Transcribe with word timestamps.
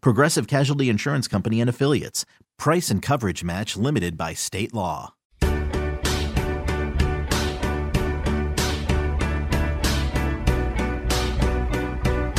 Progressive 0.00 0.46
Casualty 0.46 0.88
Insurance 0.88 1.28
Company 1.28 1.60
and 1.60 1.70
Affiliates. 1.70 2.24
Price 2.58 2.90
and 2.90 3.02
coverage 3.02 3.44
match 3.44 3.76
limited 3.76 4.16
by 4.16 4.34
state 4.34 4.72
law. 4.72 5.12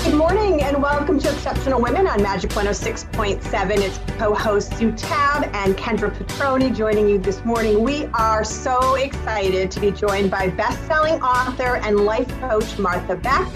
Good 0.04 0.16
morning 0.16 0.64
and 0.64 0.82
welcome 0.82 1.20
to 1.20 1.30
Exceptional 1.30 1.82
Women 1.82 2.08
on 2.08 2.24
Magic 2.24 2.50
106.7. 2.52 3.78
It's 3.78 4.00
co-host 4.18 4.76
Sue 4.78 4.92
Tab 4.94 5.50
and 5.54 5.78
Kendra 5.78 6.10
Petroni 6.10 6.76
joining 6.76 7.08
you 7.08 7.20
this 7.20 7.46
morning. 7.46 7.84
We 7.84 8.06
are 8.14 8.44
so 8.44 8.96
excited 8.96 9.70
to 9.70 9.80
be 9.80 9.92
joined 9.92 10.32
by 10.32 10.50
best-selling 10.50 11.22
author 11.22 11.78
and 11.78 12.00
life 12.00 12.28
coach 12.40 12.80
Martha 12.80 13.16
Beck. 13.16 13.48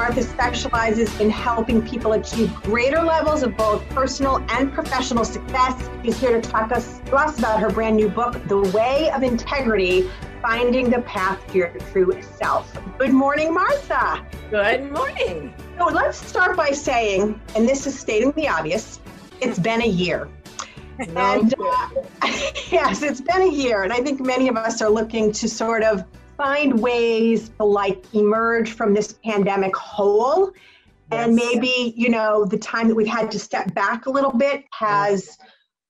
Martha 0.00 0.22
specializes 0.22 1.20
in 1.20 1.28
helping 1.28 1.86
people 1.86 2.14
achieve 2.14 2.50
greater 2.62 3.02
levels 3.02 3.42
of 3.42 3.54
both 3.54 3.86
personal 3.90 4.42
and 4.48 4.72
professional 4.72 5.26
success. 5.26 5.90
She's 6.02 6.18
here 6.18 6.40
to 6.40 6.48
talk 6.48 6.72
us, 6.72 7.00
to 7.00 7.16
us 7.16 7.38
about 7.38 7.60
her 7.60 7.68
brand 7.68 7.96
new 7.96 8.08
book, 8.08 8.42
The 8.48 8.60
Way 8.74 9.10
of 9.10 9.22
Integrity, 9.22 10.08
Finding 10.40 10.88
the 10.88 11.02
Path 11.02 11.46
to 11.48 11.58
Your 11.58 11.68
True 11.92 12.18
Self. 12.22 12.74
Good 12.98 13.12
morning, 13.12 13.52
Martha. 13.52 14.26
Good 14.48 14.90
morning. 14.90 15.52
So 15.76 15.88
let's 15.88 16.16
start 16.16 16.56
by 16.56 16.70
saying, 16.70 17.38
and 17.54 17.68
this 17.68 17.86
is 17.86 17.98
stating 17.98 18.32
the 18.32 18.48
obvious, 18.48 19.00
it's 19.42 19.58
been 19.58 19.82
a 19.82 19.86
year. 19.86 20.30
And 20.98 21.54
uh, 21.60 21.88
yes, 22.70 23.02
it's 23.02 23.20
been 23.20 23.42
a 23.42 23.52
year. 23.52 23.82
And 23.82 23.92
I 23.92 23.98
think 23.98 24.18
many 24.18 24.48
of 24.48 24.56
us 24.56 24.80
are 24.80 24.88
looking 24.88 25.30
to 25.32 25.46
sort 25.46 25.82
of 25.82 26.06
find 26.40 26.80
ways 26.80 27.50
to 27.50 27.64
like 27.64 28.02
emerge 28.14 28.72
from 28.72 28.94
this 28.94 29.18
pandemic 29.22 29.76
whole. 29.76 30.50
And 31.10 31.34
maybe, 31.34 31.92
you 31.96 32.08
know, 32.08 32.46
the 32.46 32.56
time 32.56 32.88
that 32.88 32.94
we've 32.94 33.06
had 33.06 33.30
to 33.32 33.38
step 33.38 33.74
back 33.74 34.06
a 34.06 34.10
little 34.10 34.32
bit 34.32 34.64
has 34.72 35.36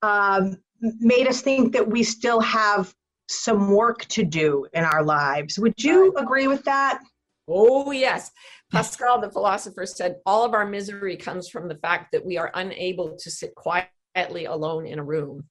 um, 0.03 0.56
made 0.81 1.28
us 1.28 1.41
think 1.41 1.73
that 1.75 1.87
we 1.87 2.03
still 2.03 2.41
have 2.41 2.93
some 3.28 3.71
work 3.71 4.06
to 4.06 4.25
do 4.25 4.67
in 4.73 4.83
our 4.83 5.05
lives. 5.05 5.56
Would 5.56 5.75
you 5.84 6.12
agree 6.17 6.48
with 6.48 6.65
that? 6.65 7.01
Oh, 7.47 7.93
yes. 7.93 8.33
Pascal, 8.72 9.21
the 9.21 9.31
philosopher, 9.31 9.87
said 9.87 10.16
all 10.27 10.44
of 10.44 10.53
our 10.53 10.66
misery 10.66 11.16
comes 11.16 11.49
from 11.49 11.69
the 11.69 11.77
fact 11.77 12.10
that 12.10 12.27
we 12.27 12.39
are 12.39 12.50
unable 12.55 13.16
to 13.16 13.31
sit 13.31 13.55
quietly 13.55 14.47
alone 14.47 14.87
in 14.87 14.99
a 14.99 15.05
room. 15.05 15.44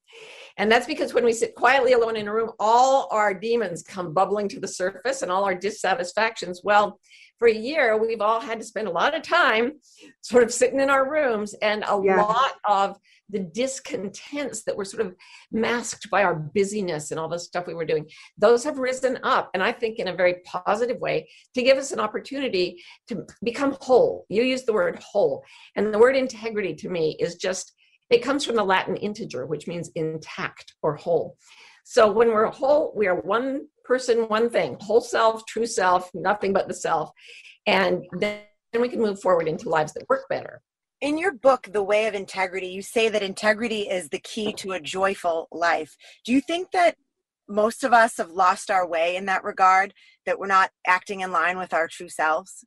And 0.58 0.72
that's 0.72 0.86
because 0.86 1.14
when 1.14 1.26
we 1.26 1.34
sit 1.34 1.56
quietly 1.56 1.94
alone 1.94 2.16
in 2.16 2.28
a 2.28 2.34
room, 2.34 2.52
all 2.60 3.08
our 3.12 3.34
demons 3.34 3.84
come 3.84 4.14
bubbling 4.14 4.48
to 4.50 4.60
the 4.60 4.68
surface 4.68 5.22
and 5.22 5.32
all 5.32 5.46
our 5.46 5.56
dissatisfactions. 5.56 6.62
Well, 6.64 7.00
for 7.38 7.48
a 7.48 7.54
year, 7.54 7.98
we've 7.98 8.22
all 8.22 8.42
had 8.42 8.60
to 8.60 8.66
spend 8.66 8.88
a 8.88 8.92
lot 8.92 9.16
of 9.16 9.22
time 9.22 9.80
sort 10.22 10.44
of 10.44 10.54
sitting 10.54 10.80
in 10.82 10.90
our 10.90 11.10
rooms 11.10 11.54
and 11.62 11.84
a 11.88 12.02
Yeah. 12.04 12.22
lot 12.22 12.56
of 12.66 13.00
the 13.30 13.40
discontents 13.40 14.64
that 14.64 14.76
were 14.76 14.86
sort 14.86 15.06
of 15.06 15.16
masked 15.52 16.10
by 16.10 16.24
our 16.24 16.36
busyness 16.36 17.12
and 17.12 17.20
all 17.20 17.30
the 17.30 17.38
stuff 17.40 17.68
we 17.68 17.74
were 17.76 17.86
doing 17.86 18.10
those 18.38 18.64
have 18.64 18.80
risen 18.80 19.20
up 19.24 19.50
and 19.54 19.62
i 19.62 19.72
think 19.72 20.00
in 20.00 20.08
a 20.08 20.16
very 20.16 20.38
positive 20.46 21.00
way 21.00 21.30
to 21.54 21.62
give 21.62 21.78
us 21.78 21.92
an 21.92 22.00
opportunity 22.00 22.82
to 23.08 23.26
become 23.44 23.78
whole 23.82 24.26
you 24.30 24.42
use 24.42 24.64
the 24.64 24.74
word 24.74 25.00
whole 25.04 25.44
and 25.76 25.94
the 25.94 26.00
word 26.00 26.16
integrity 26.16 26.74
to 26.74 26.90
me 26.90 27.16
is 27.20 27.36
just 27.36 27.74
it 28.10 28.24
comes 28.24 28.46
from 28.46 28.56
the 28.56 28.64
latin 28.64 28.96
integer 28.98 29.46
which 29.46 29.68
means 29.68 29.90
intact 29.96 30.74
or 30.82 30.96
whole 30.96 31.38
so 31.84 32.12
when 32.12 32.30
we're 32.30 32.46
whole 32.48 32.94
we 32.96 33.08
are 33.08 33.20
one 33.22 33.68
person 33.84 34.28
one 34.30 34.50
thing 34.50 34.78
whole 34.82 35.02
self 35.02 35.46
true 35.46 35.66
self 35.66 36.10
nothing 36.14 36.54
but 36.54 36.68
the 36.68 36.74
self 36.74 37.12
and 37.66 38.06
then 38.20 38.42
we 38.80 38.90
can 38.90 39.02
move 39.02 39.20
forward 39.22 39.48
into 39.48 39.70
lives 39.70 39.94
that 39.94 40.08
work 40.10 40.24
better 40.30 40.62
In 41.02 41.18
your 41.18 41.32
book, 41.32 41.70
The 41.72 41.82
Way 41.82 42.08
of 42.08 42.14
Integrity, 42.14 42.68
you 42.68 42.82
say 42.82 43.08
that 43.10 43.24
integrity 43.24 43.82
is 43.90 44.10
the 44.10 44.20
key 44.20 44.52
to 44.54 44.74
a 44.74 44.82
joyful 44.82 45.48
life. 45.50 45.96
Do 46.26 46.34
you 46.34 46.42
think 46.42 46.72
that 46.72 46.98
most 47.48 47.84
of 47.86 47.94
us 47.94 48.18
have 48.18 48.32
lost 48.32 48.70
our 48.70 48.86
way 48.86 49.16
in 49.16 49.26
that 49.28 49.46
regard, 49.46 49.94
that 50.26 50.38
we're 50.38 50.48
not 50.48 50.72
acting 50.86 51.22
in 51.22 51.32
line 51.32 51.58
with 51.58 51.74
our 51.74 51.88
true 51.88 52.10
selves? 52.10 52.66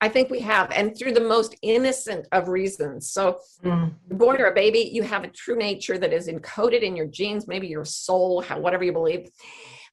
I 0.00 0.08
think 0.08 0.30
we 0.30 0.40
have, 0.40 0.70
and 0.72 0.96
through 0.96 1.12
the 1.12 1.20
most 1.20 1.54
innocent 1.62 2.26
of 2.32 2.48
reasons. 2.48 3.10
So, 3.10 3.40
Mm. 3.64 3.94
you're 4.08 4.18
born 4.18 4.38
you're 4.38 4.48
a 4.48 4.54
baby, 4.54 4.90
you 4.92 5.02
have 5.02 5.24
a 5.24 5.28
true 5.28 5.56
nature 5.56 5.98
that 5.98 6.12
is 6.12 6.28
encoded 6.28 6.82
in 6.82 6.96
your 6.96 7.06
genes, 7.06 7.46
maybe 7.46 7.68
your 7.68 7.84
soul, 7.84 8.40
how, 8.40 8.58
whatever 8.58 8.84
you 8.84 8.92
believe. 8.92 9.28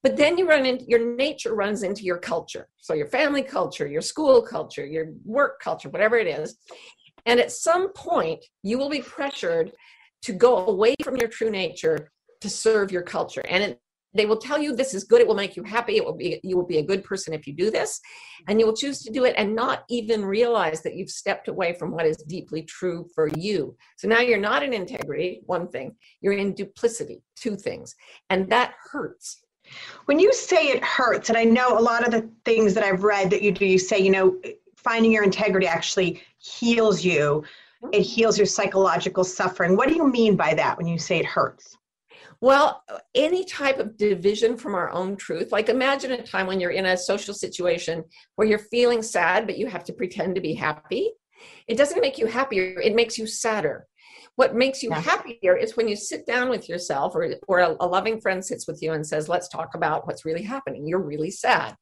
But 0.02 0.16
then 0.16 0.38
you 0.38 0.48
run 0.48 0.64
into 0.64 0.84
your 0.86 1.16
nature 1.16 1.54
runs 1.54 1.82
into 1.82 2.02
your 2.02 2.18
culture. 2.18 2.68
So, 2.80 2.94
your 2.94 3.06
family 3.06 3.42
culture, 3.42 3.86
your 3.86 4.02
school 4.02 4.42
culture, 4.42 4.86
your 4.86 5.06
work 5.24 5.60
culture, 5.60 5.88
whatever 5.88 6.16
it 6.16 6.26
is. 6.26 6.56
And 7.26 7.40
at 7.40 7.52
some 7.52 7.92
point, 7.92 8.44
you 8.62 8.78
will 8.78 8.88
be 8.88 9.02
pressured 9.02 9.72
to 10.22 10.32
go 10.32 10.66
away 10.66 10.94
from 11.02 11.16
your 11.16 11.28
true 11.28 11.50
nature 11.50 12.10
to 12.40 12.48
serve 12.48 12.90
your 12.92 13.02
culture. 13.02 13.42
And 13.48 13.62
it, 13.64 13.80
they 14.14 14.26
will 14.26 14.36
tell 14.36 14.58
you 14.58 14.74
this 14.74 14.94
is 14.94 15.04
good, 15.04 15.20
it 15.20 15.26
will 15.26 15.34
make 15.34 15.56
you 15.56 15.62
happy, 15.62 15.96
it 15.96 16.04
will 16.04 16.16
be 16.16 16.40
you 16.42 16.56
will 16.56 16.66
be 16.66 16.78
a 16.78 16.82
good 16.82 17.04
person 17.04 17.34
if 17.34 17.46
you 17.46 17.52
do 17.52 17.70
this 17.70 18.00
and 18.46 18.58
you 18.58 18.66
will 18.66 18.76
choose 18.76 19.02
to 19.02 19.12
do 19.12 19.24
it 19.24 19.34
and 19.36 19.54
not 19.54 19.84
even 19.88 20.24
realize 20.24 20.82
that 20.82 20.94
you've 20.94 21.10
stepped 21.10 21.48
away 21.48 21.72
from 21.74 21.90
what 21.90 22.06
is 22.06 22.16
deeply 22.28 22.62
true 22.62 23.06
for 23.14 23.28
you. 23.36 23.76
So 23.96 24.08
now 24.08 24.20
you're 24.20 24.38
not 24.38 24.62
in 24.62 24.72
integrity, 24.72 25.42
one 25.46 25.68
thing, 25.68 25.94
you're 26.20 26.32
in 26.34 26.54
duplicity, 26.54 27.22
two 27.36 27.56
things, 27.56 27.94
and 28.30 28.48
that 28.50 28.74
hurts. 28.90 29.44
When 30.06 30.18
you 30.18 30.32
say 30.32 30.68
it 30.68 30.82
hurts, 30.82 31.28
and 31.28 31.36
I 31.36 31.44
know 31.44 31.78
a 31.78 31.80
lot 31.80 32.04
of 32.06 32.10
the 32.10 32.28
things 32.44 32.72
that 32.74 32.84
I've 32.84 33.02
read 33.02 33.30
that 33.30 33.42
you 33.42 33.52
do, 33.52 33.66
you 33.66 33.78
say, 33.78 33.98
you 33.98 34.10
know, 34.10 34.40
finding 34.76 35.12
your 35.12 35.24
integrity 35.24 35.66
actually 35.66 36.22
heals 36.38 37.04
you. 37.04 37.44
It 37.92 37.98
mm-hmm. 37.98 38.02
heals 38.02 38.38
your 38.38 38.46
psychological 38.46 39.24
suffering. 39.24 39.76
What 39.76 39.88
do 39.88 39.94
you 39.94 40.10
mean 40.10 40.36
by 40.36 40.54
that 40.54 40.78
when 40.78 40.86
you 40.86 40.98
say 40.98 41.18
it 41.18 41.26
hurts? 41.26 41.76
Well, 42.40 42.84
any 43.14 43.44
type 43.44 43.78
of 43.78 43.96
division 43.96 44.56
from 44.56 44.74
our 44.74 44.90
own 44.90 45.16
truth, 45.16 45.50
like 45.50 45.68
imagine 45.68 46.12
a 46.12 46.22
time 46.22 46.46
when 46.46 46.60
you're 46.60 46.70
in 46.70 46.86
a 46.86 46.96
social 46.96 47.34
situation 47.34 48.04
where 48.36 48.46
you're 48.46 48.60
feeling 48.60 49.02
sad, 49.02 49.46
but 49.46 49.58
you 49.58 49.66
have 49.66 49.82
to 49.84 49.92
pretend 49.92 50.36
to 50.36 50.40
be 50.40 50.54
happy. 50.54 51.10
It 51.66 51.76
doesn't 51.76 52.00
make 52.00 52.16
you 52.16 52.26
happier, 52.26 52.80
it 52.80 52.94
makes 52.94 53.18
you 53.18 53.26
sadder. 53.26 53.86
What 54.36 54.54
makes 54.54 54.84
you 54.84 54.90
Yeah. 54.90 55.00
happier 55.00 55.56
is 55.56 55.76
when 55.76 55.88
you 55.88 55.96
sit 55.96 56.24
down 56.24 56.48
with 56.48 56.68
yourself 56.68 57.16
or, 57.16 57.34
or 57.48 57.58
a, 57.58 57.76
a 57.80 57.86
loving 57.86 58.20
friend 58.20 58.44
sits 58.44 58.68
with 58.68 58.80
you 58.80 58.92
and 58.92 59.04
says, 59.04 59.28
Let's 59.28 59.48
talk 59.48 59.74
about 59.74 60.06
what's 60.06 60.24
really 60.24 60.44
happening. 60.44 60.86
You're 60.86 61.02
really 61.02 61.32
sad. 61.32 61.74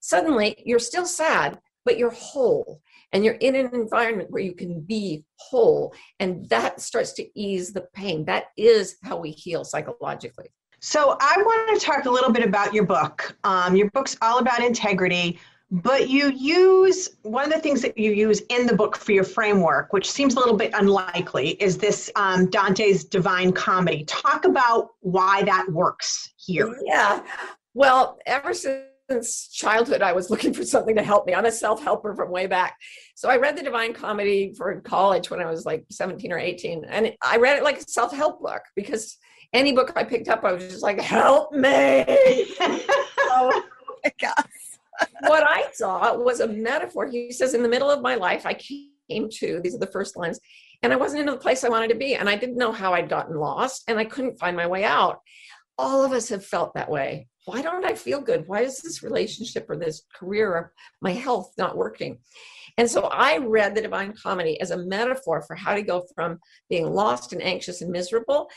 Suddenly, 0.00 0.62
you're 0.64 0.78
still 0.78 1.06
sad, 1.06 1.58
but 1.84 1.98
you're 1.98 2.10
whole 2.10 2.80
and 3.12 3.24
you're 3.24 3.34
in 3.34 3.54
an 3.54 3.74
environment 3.74 4.30
where 4.30 4.42
you 4.42 4.54
can 4.54 4.80
be 4.80 5.24
whole. 5.36 5.94
And 6.20 6.48
that 6.48 6.80
starts 6.80 7.12
to 7.14 7.40
ease 7.40 7.72
the 7.72 7.86
pain. 7.94 8.24
That 8.24 8.46
is 8.56 8.96
how 9.02 9.16
we 9.16 9.30
heal 9.30 9.64
psychologically. 9.64 10.46
So 10.80 11.16
I 11.20 11.34
want 11.38 11.80
to 11.80 11.84
talk 11.84 12.04
a 12.04 12.10
little 12.10 12.30
bit 12.30 12.44
about 12.44 12.72
your 12.72 12.84
book. 12.84 13.36
Um, 13.44 13.74
your 13.74 13.90
book's 13.90 14.16
all 14.22 14.38
about 14.38 14.62
integrity, 14.62 15.40
but 15.70 16.08
you 16.08 16.30
use 16.30 17.16
one 17.22 17.44
of 17.44 17.52
the 17.52 17.58
things 17.58 17.82
that 17.82 17.98
you 17.98 18.12
use 18.12 18.42
in 18.48 18.66
the 18.66 18.76
book 18.76 18.96
for 18.96 19.12
your 19.12 19.24
framework, 19.24 19.92
which 19.92 20.10
seems 20.10 20.34
a 20.34 20.38
little 20.38 20.56
bit 20.56 20.72
unlikely, 20.74 21.50
is 21.62 21.78
this 21.78 22.10
um, 22.14 22.48
Dante's 22.50 23.04
Divine 23.04 23.52
Comedy. 23.52 24.04
Talk 24.04 24.44
about 24.44 24.90
why 25.00 25.42
that 25.42 25.66
works 25.70 26.32
here. 26.36 26.78
Yeah. 26.84 27.22
Well, 27.74 28.18
ever 28.24 28.54
since 28.54 28.84
since 29.10 29.48
childhood 29.48 30.02
I 30.02 30.12
was 30.12 30.30
looking 30.30 30.52
for 30.52 30.64
something 30.64 30.96
to 30.96 31.02
help 31.02 31.26
me. 31.26 31.34
I'm 31.34 31.46
a 31.46 31.52
self-helper 31.52 32.14
from 32.14 32.30
way 32.30 32.46
back. 32.46 32.76
So 33.14 33.28
I 33.28 33.36
read 33.36 33.56
the 33.56 33.62
Divine 33.62 33.92
Comedy 33.92 34.52
for 34.56 34.80
college 34.82 35.30
when 35.30 35.40
I 35.40 35.46
was 35.46 35.64
like 35.64 35.86
17 35.90 36.32
or 36.32 36.38
18. 36.38 36.84
And 36.84 37.12
I 37.22 37.38
read 37.38 37.56
it 37.56 37.64
like 37.64 37.78
a 37.78 37.88
self-help 37.88 38.42
book 38.42 38.62
because 38.76 39.16
any 39.52 39.72
book 39.72 39.92
I 39.96 40.04
picked 40.04 40.28
up, 40.28 40.44
I 40.44 40.52
was 40.52 40.68
just 40.68 40.82
like, 40.82 41.00
help 41.00 41.52
me. 41.52 42.04
oh 42.60 43.62
my 44.04 44.12
gosh. 44.20 44.44
what 45.22 45.42
I 45.42 45.70
saw 45.72 46.16
was 46.16 46.40
a 46.40 46.48
metaphor. 46.48 47.06
He 47.06 47.32
says, 47.32 47.54
in 47.54 47.62
the 47.62 47.68
middle 47.68 47.90
of 47.90 48.02
my 48.02 48.14
life, 48.14 48.44
I 48.44 48.54
came 48.54 49.30
to, 49.30 49.60
these 49.62 49.74
are 49.74 49.78
the 49.78 49.86
first 49.86 50.16
lines, 50.16 50.38
and 50.82 50.92
I 50.92 50.96
wasn't 50.96 51.20
in 51.20 51.26
the 51.26 51.36
place 51.36 51.64
I 51.64 51.70
wanted 51.70 51.88
to 51.88 51.94
be. 51.94 52.14
And 52.14 52.28
I 52.28 52.36
didn't 52.36 52.58
know 52.58 52.72
how 52.72 52.92
I'd 52.92 53.08
gotten 53.08 53.36
lost 53.36 53.84
and 53.88 53.98
I 53.98 54.04
couldn't 54.04 54.38
find 54.38 54.56
my 54.56 54.66
way 54.66 54.84
out. 54.84 55.20
All 55.78 56.04
of 56.04 56.12
us 56.12 56.28
have 56.28 56.44
felt 56.44 56.74
that 56.74 56.90
way 56.90 57.28
why 57.48 57.62
don't 57.62 57.86
I 57.86 57.94
feel 57.94 58.20
good? 58.20 58.46
Why 58.46 58.60
is 58.60 58.82
this 58.82 59.02
relationship 59.02 59.70
or 59.70 59.76
this 59.76 60.02
career 60.14 60.52
or 60.52 60.72
my 61.00 61.12
health 61.12 61.54
not 61.56 61.78
working? 61.78 62.18
And 62.76 62.90
so 62.90 63.04
I 63.04 63.38
read 63.38 63.74
the 63.74 63.80
Divine 63.80 64.12
Comedy 64.12 64.60
as 64.60 64.70
a 64.70 64.76
metaphor 64.76 65.40
for 65.40 65.56
how 65.56 65.74
to 65.74 65.80
go 65.80 66.04
from 66.14 66.38
being 66.68 66.92
lost 66.92 67.32
and 67.32 67.42
anxious 67.42 67.80
and 67.80 67.90
miserable 67.90 68.50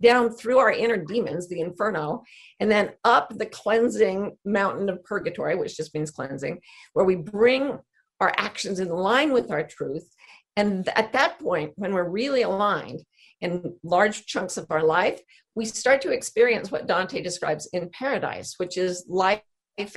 down 0.00 0.30
through 0.30 0.56
our 0.56 0.72
inner 0.72 0.96
demons, 0.96 1.46
the 1.46 1.60
inferno, 1.60 2.22
and 2.58 2.70
then 2.70 2.92
up 3.04 3.36
the 3.36 3.44
cleansing 3.44 4.34
mountain 4.46 4.88
of 4.88 5.04
purgatory, 5.04 5.54
which 5.54 5.76
just 5.76 5.94
means 5.94 6.10
cleansing, 6.10 6.58
where 6.94 7.04
we 7.04 7.16
bring 7.16 7.78
our 8.20 8.32
actions 8.38 8.80
in 8.80 8.88
line 8.88 9.30
with 9.30 9.50
our 9.50 9.62
truth. 9.62 10.08
And 10.56 10.88
at 10.96 11.12
that 11.12 11.38
point, 11.38 11.74
when 11.76 11.92
we're 11.92 12.08
really 12.08 12.42
aligned 12.42 13.02
in 13.40 13.74
large 13.82 14.26
chunks 14.26 14.56
of 14.56 14.66
our 14.70 14.82
life, 14.82 15.20
we 15.54 15.64
start 15.64 16.00
to 16.02 16.12
experience 16.12 16.70
what 16.70 16.86
Dante 16.86 17.20
describes 17.22 17.66
in 17.72 17.88
paradise, 17.90 18.54
which 18.58 18.76
is 18.76 19.04
life 19.08 19.40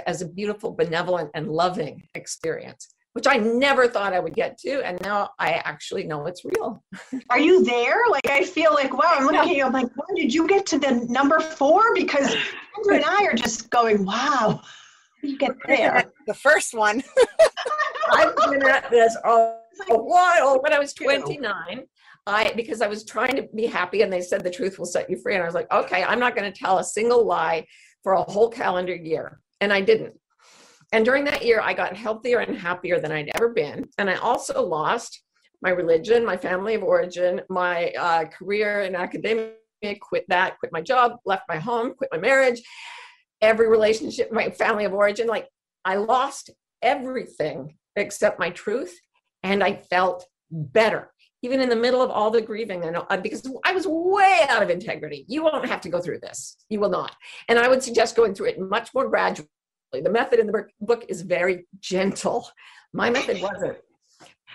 as 0.07 0.21
a 0.21 0.27
beautiful, 0.27 0.71
benevolent, 0.71 1.31
and 1.33 1.49
loving 1.49 2.03
experience, 2.15 2.93
which 3.13 3.27
I 3.27 3.37
never 3.37 3.87
thought 3.87 4.13
I 4.13 4.19
would 4.19 4.33
get 4.33 4.57
to. 4.59 4.81
And 4.85 4.99
now 5.01 5.29
I 5.39 5.51
actually 5.51 6.03
know 6.05 6.25
it's 6.25 6.43
real. 6.45 6.83
Are 7.29 7.39
you 7.39 7.63
there? 7.63 7.97
Like, 8.09 8.29
I 8.29 8.43
feel 8.43 8.73
like, 8.73 8.93
wow, 8.93 9.15
I'm 9.15 9.25
looking 9.25 9.39
at 9.39 9.55
you, 9.55 9.65
I'm 9.65 9.73
like, 9.73 9.89
when 9.95 10.15
did 10.15 10.33
you 10.33 10.47
get 10.47 10.65
to 10.67 10.79
the 10.79 11.05
number 11.09 11.39
four? 11.39 11.93
Because 11.93 12.35
Andrew 12.77 12.95
and 12.95 13.05
I 13.05 13.25
are 13.25 13.35
just 13.35 13.69
going, 13.69 14.05
wow, 14.05 14.61
you 15.23 15.37
get 15.37 15.51
there? 15.67 16.11
The 16.27 16.33
first 16.33 16.73
one. 16.73 17.03
I've 18.11 18.35
been 18.35 18.65
at 18.67 18.89
this 18.89 19.15
a 19.23 19.55
while. 19.89 20.61
When 20.61 20.73
I 20.73 20.79
was 20.79 20.93
29, 20.93 21.85
I 22.29 22.53
because 22.55 22.81
I 22.81 22.87
was 22.87 23.03
trying 23.03 23.35
to 23.35 23.47
be 23.55 23.65
happy 23.65 24.01
and 24.03 24.13
they 24.13 24.21
said 24.21 24.43
the 24.43 24.51
truth 24.51 24.77
will 24.77 24.85
set 24.85 25.09
you 25.09 25.17
free. 25.17 25.33
And 25.33 25.43
I 25.43 25.45
was 25.45 25.55
like, 25.55 25.71
okay, 25.71 26.03
I'm 26.03 26.19
not 26.19 26.35
going 26.35 26.51
to 26.51 26.57
tell 26.57 26.77
a 26.77 26.83
single 26.83 27.25
lie 27.25 27.65
for 28.03 28.13
a 28.13 28.21
whole 28.21 28.49
calendar 28.49 28.95
year. 28.95 29.41
And 29.59 29.73
I 29.73 29.81
didn't. 29.81 30.13
And 30.91 31.05
during 31.05 31.23
that 31.25 31.45
year, 31.45 31.61
I 31.61 31.73
got 31.73 31.95
healthier 31.95 32.39
and 32.39 32.57
happier 32.57 32.99
than 32.99 33.11
I'd 33.11 33.31
ever 33.35 33.49
been. 33.49 33.89
And 33.97 34.09
I 34.09 34.15
also 34.15 34.63
lost 34.63 35.21
my 35.61 35.69
religion, 35.69 36.25
my 36.25 36.37
family 36.37 36.75
of 36.75 36.83
origin, 36.83 37.41
my 37.49 37.91
uh, 37.99 38.25
career 38.25 38.81
in 38.81 38.95
academia, 38.95 39.51
quit 39.99 40.25
that, 40.29 40.57
quit 40.59 40.71
my 40.71 40.81
job, 40.81 41.17
left 41.25 41.43
my 41.49 41.57
home, 41.57 41.93
quit 41.93 42.09
my 42.11 42.17
marriage, 42.17 42.61
every 43.41 43.67
relationship, 43.67 44.31
my 44.31 44.49
family 44.49 44.85
of 44.85 44.93
origin. 44.93 45.27
Like 45.27 45.47
I 45.85 45.95
lost 45.95 46.49
everything 46.81 47.75
except 47.95 48.39
my 48.39 48.49
truth. 48.49 48.97
And 49.43 49.63
I 49.63 49.73
felt 49.89 50.25
better 50.51 51.11
even 51.41 51.61
in 51.61 51.69
the 51.69 51.75
middle 51.75 52.01
of 52.01 52.09
all 52.09 52.29
the 52.29 52.41
grieving 52.41 52.83
and 52.83 52.97
uh, 52.97 53.17
because 53.17 53.45
i 53.63 53.71
was 53.71 53.87
way 53.87 54.41
out 54.49 54.63
of 54.63 54.69
integrity. 54.69 55.25
You 55.27 55.43
won't 55.43 55.65
have 55.65 55.81
to 55.81 55.89
go 55.89 55.99
through 55.99 56.19
this. 56.19 56.57
You 56.69 56.79
will 56.79 56.89
not. 56.89 57.15
And 57.47 57.59
i 57.59 57.67
would 57.67 57.83
suggest 57.83 58.15
going 58.15 58.33
through 58.33 58.47
it 58.47 58.59
much 58.59 58.93
more 58.93 59.07
gradually. 59.07 59.47
The 59.93 60.09
method 60.09 60.39
in 60.39 60.47
the 60.47 60.65
book 60.81 61.05
is 61.09 61.21
very 61.21 61.67
gentle. 61.79 62.49
My 62.93 63.09
method 63.09 63.41
wasn't. 63.41 63.77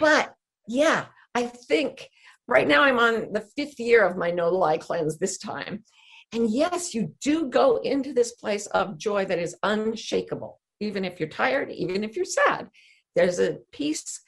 But 0.00 0.34
yeah 0.66 1.06
i 1.34 1.44
think 1.44 2.08
right 2.48 2.66
now 2.66 2.82
i'm 2.82 2.98
on 2.98 3.32
the 3.32 3.46
fifth 3.56 3.78
year 3.78 4.02
of 4.04 4.16
my 4.16 4.30
no 4.30 4.48
lie 4.48 4.78
cleanse 4.78 5.19
this 5.19 5.38
time. 5.38 5.84
And 6.32 6.50
yes 6.50 6.94
you 6.94 7.14
do 7.20 7.48
go 7.48 7.76
into 7.76 8.12
this 8.12 8.32
place 8.32 8.66
of 8.69 8.98
joy 8.98 9.25
that 9.26 9.38
is 9.38 9.56
unshakable. 9.62 10.60
Even 10.80 11.04
if 11.04 11.20
you're 11.20 11.28
tired 11.28 11.70
even 11.70 12.04
if 12.04 12.16
you're 12.16 12.25
sad 12.25 12.69
there's 13.14 13.38
a 13.38 13.58
peace 13.72 14.20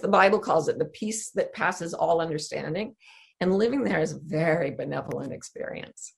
the 0.00 0.08
Bible 0.08 0.38
calls 0.38 0.68
it, 0.68 0.78
the 0.78 0.84
peace 0.84 1.30
that 1.30 1.52
passes 1.52 1.94
all 1.94 2.20
understanding. 2.20 2.94
And 3.40 3.54
living 3.54 3.84
there 3.84 4.00
is 4.00 4.12
a 4.12 4.20
very 4.20 4.70
benevolent 4.70 5.32
experience. 5.32 6.14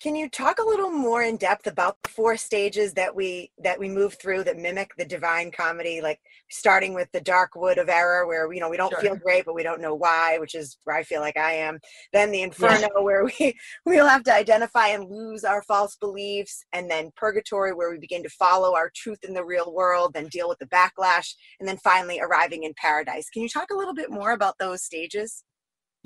Can 0.00 0.14
you 0.14 0.28
talk 0.28 0.60
a 0.60 0.64
little 0.64 0.90
more 0.90 1.24
in 1.24 1.36
depth 1.36 1.66
about 1.66 1.96
the 2.04 2.08
four 2.10 2.36
stages 2.36 2.92
that 2.92 3.16
we 3.16 3.50
that 3.58 3.80
we 3.80 3.88
move 3.88 4.14
through 4.14 4.44
that 4.44 4.56
mimic 4.56 4.92
the 4.96 5.04
divine 5.04 5.50
comedy, 5.50 6.00
like 6.00 6.20
starting 6.50 6.94
with 6.94 7.10
the 7.10 7.20
dark 7.20 7.56
wood 7.56 7.78
of 7.78 7.88
error, 7.88 8.24
where 8.24 8.52
you 8.52 8.60
know 8.60 8.70
we 8.70 8.76
don't 8.76 8.92
sure. 8.92 9.00
feel 9.00 9.16
great, 9.16 9.44
but 9.44 9.56
we 9.56 9.64
don't 9.64 9.80
know 9.80 9.96
why, 9.96 10.38
which 10.38 10.54
is 10.54 10.78
where 10.84 10.96
I 10.96 11.02
feel 11.02 11.20
like 11.20 11.36
I 11.36 11.54
am. 11.54 11.80
Then 12.12 12.30
the 12.30 12.42
inferno, 12.42 12.88
yeah. 12.94 13.02
where 13.02 13.24
we 13.24 13.56
we'll 13.84 14.06
have 14.06 14.22
to 14.24 14.34
identify 14.34 14.88
and 14.88 15.10
lose 15.10 15.42
our 15.42 15.62
false 15.64 15.96
beliefs, 15.96 16.64
and 16.72 16.88
then 16.88 17.10
purgatory, 17.16 17.74
where 17.74 17.90
we 17.90 17.98
begin 17.98 18.22
to 18.22 18.30
follow 18.30 18.76
our 18.76 18.92
truth 18.94 19.24
in 19.24 19.34
the 19.34 19.44
real 19.44 19.74
world, 19.74 20.12
then 20.14 20.28
deal 20.28 20.48
with 20.48 20.60
the 20.60 20.66
backlash, 20.66 21.34
and 21.58 21.68
then 21.68 21.76
finally 21.78 22.20
arriving 22.20 22.62
in 22.62 22.72
paradise. 22.76 23.28
Can 23.30 23.42
you 23.42 23.48
talk 23.48 23.70
a 23.72 23.76
little 23.76 23.94
bit 23.94 24.12
more 24.12 24.30
about 24.30 24.58
those 24.60 24.84
stages? 24.84 25.42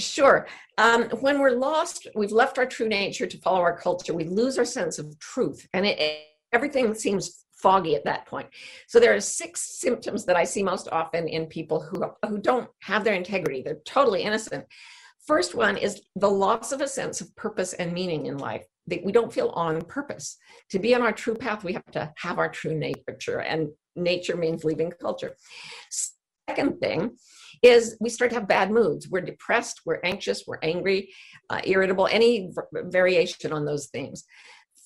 Sure. 0.02 0.46
Um, 0.78 1.04
when 1.20 1.38
we're 1.38 1.50
lost, 1.50 2.08
we've 2.14 2.32
left 2.32 2.58
our 2.58 2.66
true 2.66 2.88
nature 2.88 3.26
to 3.26 3.38
follow 3.38 3.60
our 3.60 3.76
culture. 3.76 4.12
We 4.12 4.24
lose 4.24 4.58
our 4.58 4.64
sense 4.64 4.98
of 4.98 5.18
truth, 5.18 5.66
and 5.72 5.86
it, 5.86 6.26
everything 6.52 6.94
seems 6.94 7.44
foggy 7.54 7.94
at 7.94 8.04
that 8.04 8.26
point. 8.26 8.48
So 8.88 8.98
there 8.98 9.14
are 9.14 9.20
six 9.20 9.78
symptoms 9.78 10.24
that 10.24 10.36
I 10.36 10.44
see 10.44 10.62
most 10.62 10.88
often 10.90 11.28
in 11.28 11.46
people 11.46 11.80
who 11.80 12.04
who 12.28 12.38
don't 12.38 12.68
have 12.80 13.04
their 13.04 13.14
integrity. 13.14 13.62
They're 13.62 13.78
totally 13.84 14.22
innocent. 14.22 14.64
First 15.26 15.54
one 15.54 15.76
is 15.76 16.02
the 16.16 16.30
loss 16.30 16.72
of 16.72 16.80
a 16.80 16.88
sense 16.88 17.20
of 17.20 17.34
purpose 17.36 17.74
and 17.74 17.92
meaning 17.92 18.26
in 18.26 18.38
life. 18.38 18.64
That 18.88 19.04
we 19.04 19.12
don't 19.12 19.32
feel 19.32 19.50
on 19.50 19.82
purpose. 19.82 20.36
To 20.70 20.80
be 20.80 20.92
on 20.96 21.02
our 21.02 21.12
true 21.12 21.36
path, 21.36 21.62
we 21.62 21.74
have 21.74 21.92
to 21.92 22.12
have 22.16 22.38
our 22.38 22.48
true 22.48 22.74
nature, 22.74 23.40
and 23.40 23.68
nature 23.94 24.36
means 24.36 24.64
leaving 24.64 24.90
culture. 24.90 25.36
Second 26.48 26.80
thing 26.80 27.16
is 27.62 27.96
we 28.00 28.10
start 28.10 28.30
to 28.32 28.38
have 28.38 28.48
bad 28.48 28.70
moods. 28.70 29.08
We're 29.08 29.20
depressed, 29.20 29.82
we're 29.86 30.00
anxious, 30.02 30.44
we're 30.46 30.58
angry, 30.62 31.12
uh, 31.48 31.60
irritable, 31.64 32.08
any 32.10 32.52
variation 32.72 33.52
on 33.52 33.64
those 33.64 33.86
themes. 33.86 34.24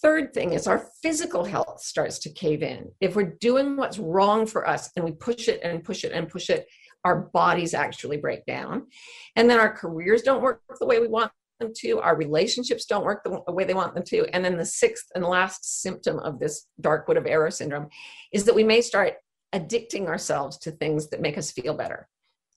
Third 0.03 0.35
thing 0.35 0.53
is 0.53 0.67
our 0.67 0.87
physical 1.03 1.45
health 1.45 1.81
starts 1.81 2.19
to 2.21 2.33
cave 2.33 2.63
in. 2.63 2.93
If 3.01 3.17
we're 3.17 3.35
doing 3.41 3.77
what's 3.77 3.99
wrong 3.99 4.47
for 4.47 4.69
us 4.69 4.91
and 4.95 5.05
we 5.05 5.13
push 5.13 5.49
it 5.49 5.61
and 5.63 5.83
push 5.83 6.05
it 6.05 6.13
and 6.13 6.29
push 6.29 6.51
it, 6.51 6.67
our 7.05 7.31
bodies 7.33 7.73
actually 7.73 8.19
break 8.19 8.45
down. 8.45 8.89
And 9.37 9.49
then 9.49 9.59
our 9.59 9.73
careers 9.73 10.23
don't 10.23 10.43
work 10.43 10.61
the 10.79 10.87
way 10.87 11.01
we 11.01 11.09
want 11.09 11.33
them 11.61 11.73
to, 11.79 12.01
our 12.01 12.15
relationships 12.15 12.85
don't 12.85 13.05
work 13.05 13.25
the 13.25 13.53
way 13.53 13.65
they 13.65 13.73
want 13.73 13.95
them 13.95 14.05
to. 14.05 14.27
And 14.35 14.45
then 14.45 14.59
the 14.59 14.67
sixth 14.67 15.07
and 15.15 15.25
last 15.25 15.81
symptom 15.81 16.19
of 16.19 16.39
this 16.39 16.67
dark 16.79 17.09
wood 17.09 17.17
of 17.17 17.27
error 17.27 17.51
syndrome 17.51 17.89
is 18.33 18.45
that 18.45 18.55
we 18.55 18.65
may 18.65 18.83
start 18.83 19.15
addicting 19.55 20.09
ourselves 20.09 20.59
to 20.59 20.73
things 20.73 21.09
that 21.09 21.23
make 21.23 21.39
us 21.39 21.51
feel 21.51 21.73
better 21.73 22.07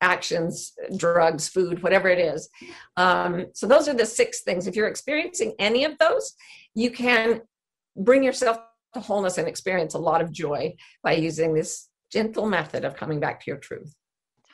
actions, 0.02 0.74
drugs, 0.96 1.48
food, 1.50 1.84
whatever 1.84 2.08
it 2.10 2.20
is. 2.20 2.50
Um, 2.98 3.48
so 3.54 3.68
those 3.68 3.88
are 3.88 3.94
the 3.94 4.06
six 4.06 4.42
things. 4.42 4.68
If 4.68 4.76
you're 4.76 4.88
experiencing 4.88 5.54
any 5.60 5.84
of 5.86 5.98
those, 6.00 6.36
you 6.76 6.92
can 6.92 7.42
bring 7.96 8.24
yourself 8.24 8.60
to 8.94 9.00
wholeness 9.00 9.38
and 9.38 9.48
experience 9.48 9.94
a 9.94 10.00
lot 10.00 10.22
of 10.22 10.32
joy 10.32 10.76
by 11.04 11.14
using 11.14 11.54
this 11.54 11.90
gentle 12.12 12.48
method 12.48 12.86
of 12.86 12.96
coming 12.96 13.20
back 13.20 13.40
to 13.42 13.52
your 13.52 13.58
truth. 13.58 13.94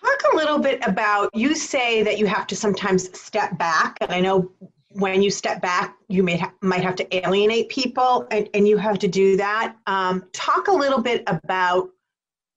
Talk 0.04 0.20
a 0.34 0.36
little 0.36 0.60
bit 0.60 0.86
about 0.86 1.30
you 1.34 1.56
say 1.56 2.04
that 2.04 2.20
you 2.20 2.26
have 2.26 2.48
to 2.48 2.56
sometimes 2.56 3.18
step 3.18 3.58
back, 3.58 3.98
and 4.02 4.12
I 4.12 4.20
know 4.20 4.52
when 4.90 5.22
you 5.22 5.30
step 5.30 5.62
back, 5.62 5.96
you 6.08 6.24
may 6.24 6.38
ha- 6.38 6.54
might 6.62 6.84
have 6.84 6.96
to 6.96 7.16
alienate 7.26 7.70
people, 7.70 8.28
and, 8.32 8.50
and 8.54 8.68
you 8.68 8.78
have 8.78 9.00
to 9.00 9.08
do 9.08 9.36
that. 9.38 9.76
Um, 9.88 10.26
talk 10.32 10.68
a 10.68 10.72
little 10.72 11.02
bit 11.02 11.24
about 11.28 11.90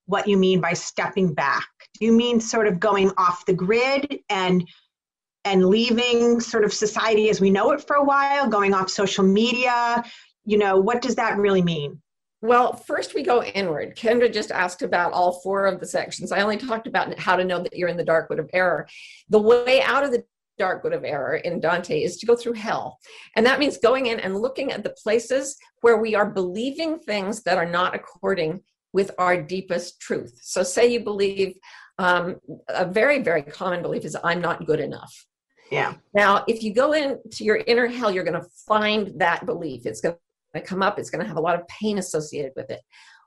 what 0.07 0.26
you 0.26 0.37
mean 0.37 0.61
by 0.61 0.73
stepping 0.73 1.35
back. 1.35 1.68
You 2.00 2.12
mean 2.12 2.40
sort 2.40 2.67
of 2.67 2.81
going 2.81 3.11
off 3.17 3.47
the 3.47 3.52
grid 3.52 4.21
and 4.28 4.69
and 5.45 5.67
leaving 5.67 6.40
sort 6.40 6.64
of 6.64 6.73
society 6.73 7.31
as 7.31 7.40
we 7.40 7.50
know 7.50 7.71
it 7.71 7.87
for 7.87 7.97
a 7.97 8.05
while, 8.05 8.49
going 8.49 8.75
off 8.75 8.90
social 8.90 9.25
media? 9.25 10.05
You 10.45 10.59
know, 10.59 10.78
what 10.78 11.00
does 11.00 11.14
that 11.14 11.38
really 11.38 11.62
mean? 11.62 12.00
Well, 12.40 12.75
first 12.75 13.14
we 13.14 13.23
go 13.23 13.43
inward. 13.43 13.97
Kendra 13.97 14.33
just 14.33 14.52
asked 14.52 14.83
about 14.83 15.12
all 15.12 15.40
four 15.40 15.67
of 15.67 15.81
the 15.81 15.87
sections. 15.87 16.31
I 16.31 16.40
only 16.40 16.57
talked 16.57 16.87
about 16.87 17.19
how 17.19 17.35
to 17.35 17.45
know 17.45 17.62
that 17.62 17.76
you're 17.76 17.88
in 17.88 17.97
the 17.97 18.05
dark 18.05 18.31
wood 18.31 18.38
of 18.38 18.50
error. 18.52 18.87
The 19.28 19.40
way 19.40 19.83
out 19.83 20.05
of 20.05 20.12
the 20.12 20.25
dark 20.57 20.85
wood 20.85 20.93
of 20.93 21.05
error 21.05 21.37
in 21.37 21.61
Dante 21.61 22.02
is 22.02 22.17
to 22.19 22.26
go 22.26 22.37
through 22.37 22.52
hell. 22.55 22.99
And 23.37 23.47
that 23.47 23.59
means 23.59 23.78
going 23.78 24.07
in 24.07 24.21
and 24.21 24.37
looking 24.37 24.71
at 24.71 24.85
the 24.85 24.95
places 25.02 25.57
where 25.81 25.97
we 25.99 26.14
are 26.14 26.31
believing 26.31 26.99
things 26.99 27.43
that 27.43 27.59
are 27.59 27.67
not 27.67 27.95
according 27.95 28.61
with 28.93 29.11
our 29.19 29.40
deepest 29.40 30.00
truth. 30.00 30.38
So, 30.43 30.62
say 30.62 30.87
you 30.87 31.00
believe 31.00 31.55
um, 31.99 32.37
a 32.69 32.87
very, 32.87 33.23
very 33.23 33.43
common 33.43 33.83
belief 33.83 34.05
is 34.05 34.17
I'm 34.23 34.40
not 34.40 34.67
good 34.67 34.81
enough. 34.81 35.26
Yeah. 35.71 35.95
Now, 36.14 36.45
if 36.49 36.62
you 36.62 36.73
go 36.73 36.93
into 36.93 37.45
your 37.45 37.57
inner 37.67 37.87
hell, 37.87 38.11
you're 38.11 38.25
going 38.25 38.40
to 38.40 38.49
find 38.67 39.12
that 39.21 39.45
belief. 39.45 39.85
It's 39.85 40.00
going 40.00 40.17
to 40.55 40.61
come 40.61 40.83
up. 40.83 40.99
It's 40.99 41.11
going 41.11 41.23
to 41.23 41.28
have 41.28 41.37
a 41.37 41.43
lot 41.43 41.57
of 41.57 41.67
pain 41.69 41.99
associated 41.99 42.52
with 42.57 42.71
it. 42.71 42.81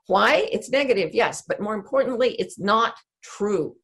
Why? 0.06 0.48
It's 0.50 0.70
negative, 0.70 1.14
yes, 1.14 1.44
but 1.46 1.60
more 1.60 1.74
importantly, 1.74 2.34
it's 2.38 2.58
not 2.58 2.94
true. 3.22 3.76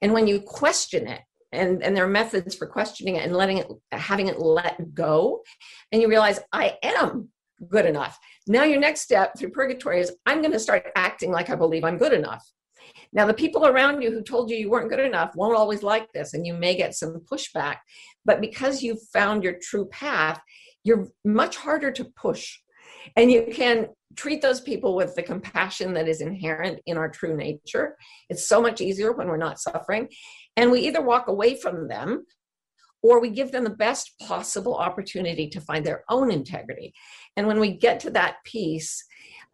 And 0.00 0.12
when 0.12 0.26
you 0.26 0.40
question 0.40 1.08
it, 1.08 1.20
and, 1.52 1.82
and 1.82 1.96
there 1.96 2.04
are 2.04 2.08
methods 2.08 2.54
for 2.54 2.66
questioning 2.66 3.16
it 3.16 3.24
and 3.24 3.34
letting 3.36 3.58
it, 3.58 3.66
having 3.90 4.28
it 4.28 4.38
let 4.38 4.94
go, 4.94 5.42
and 5.90 6.00
you 6.00 6.08
realize, 6.08 6.38
I 6.52 6.78
am 6.84 7.28
good 7.68 7.86
enough. 7.86 8.16
Now, 8.46 8.62
your 8.62 8.78
next 8.78 9.00
step 9.00 9.36
through 9.36 9.50
purgatory 9.50 10.00
is 10.00 10.12
I'm 10.26 10.40
going 10.40 10.52
to 10.52 10.60
start 10.60 10.86
acting 10.94 11.32
like 11.32 11.50
I 11.50 11.56
believe 11.56 11.82
I'm 11.82 11.98
good 11.98 12.12
enough. 12.12 12.48
Now, 13.12 13.26
the 13.26 13.34
people 13.34 13.66
around 13.66 14.02
you 14.02 14.10
who 14.10 14.22
told 14.22 14.50
you 14.50 14.56
you 14.56 14.70
weren't 14.70 14.90
good 14.90 15.00
enough 15.00 15.34
won't 15.34 15.56
always 15.56 15.82
like 15.82 16.12
this, 16.12 16.34
and 16.34 16.46
you 16.46 16.54
may 16.54 16.76
get 16.76 16.94
some 16.94 17.22
pushback. 17.30 17.76
But 18.24 18.40
because 18.40 18.82
you've 18.82 19.02
found 19.12 19.42
your 19.42 19.56
true 19.60 19.86
path, 19.86 20.40
you're 20.84 21.08
much 21.24 21.56
harder 21.56 21.90
to 21.92 22.04
push. 22.16 22.58
And 23.16 23.30
you 23.30 23.46
can 23.52 23.88
treat 24.16 24.42
those 24.42 24.60
people 24.60 24.94
with 24.94 25.14
the 25.14 25.22
compassion 25.22 25.94
that 25.94 26.08
is 26.08 26.20
inherent 26.20 26.80
in 26.86 26.96
our 26.96 27.08
true 27.08 27.36
nature. 27.36 27.96
It's 28.28 28.48
so 28.48 28.60
much 28.60 28.80
easier 28.80 29.12
when 29.12 29.28
we're 29.28 29.36
not 29.36 29.60
suffering. 29.60 30.08
And 30.56 30.70
we 30.70 30.80
either 30.80 31.00
walk 31.00 31.28
away 31.28 31.54
from 31.54 31.88
them 31.88 32.24
or 33.02 33.20
we 33.20 33.30
give 33.30 33.50
them 33.50 33.64
the 33.64 33.70
best 33.70 34.12
possible 34.20 34.74
opportunity 34.74 35.48
to 35.48 35.60
find 35.60 35.84
their 35.86 36.04
own 36.10 36.30
integrity. 36.30 36.92
And 37.36 37.46
when 37.46 37.60
we 37.60 37.72
get 37.72 38.00
to 38.00 38.10
that 38.10 38.36
piece, 38.44 39.02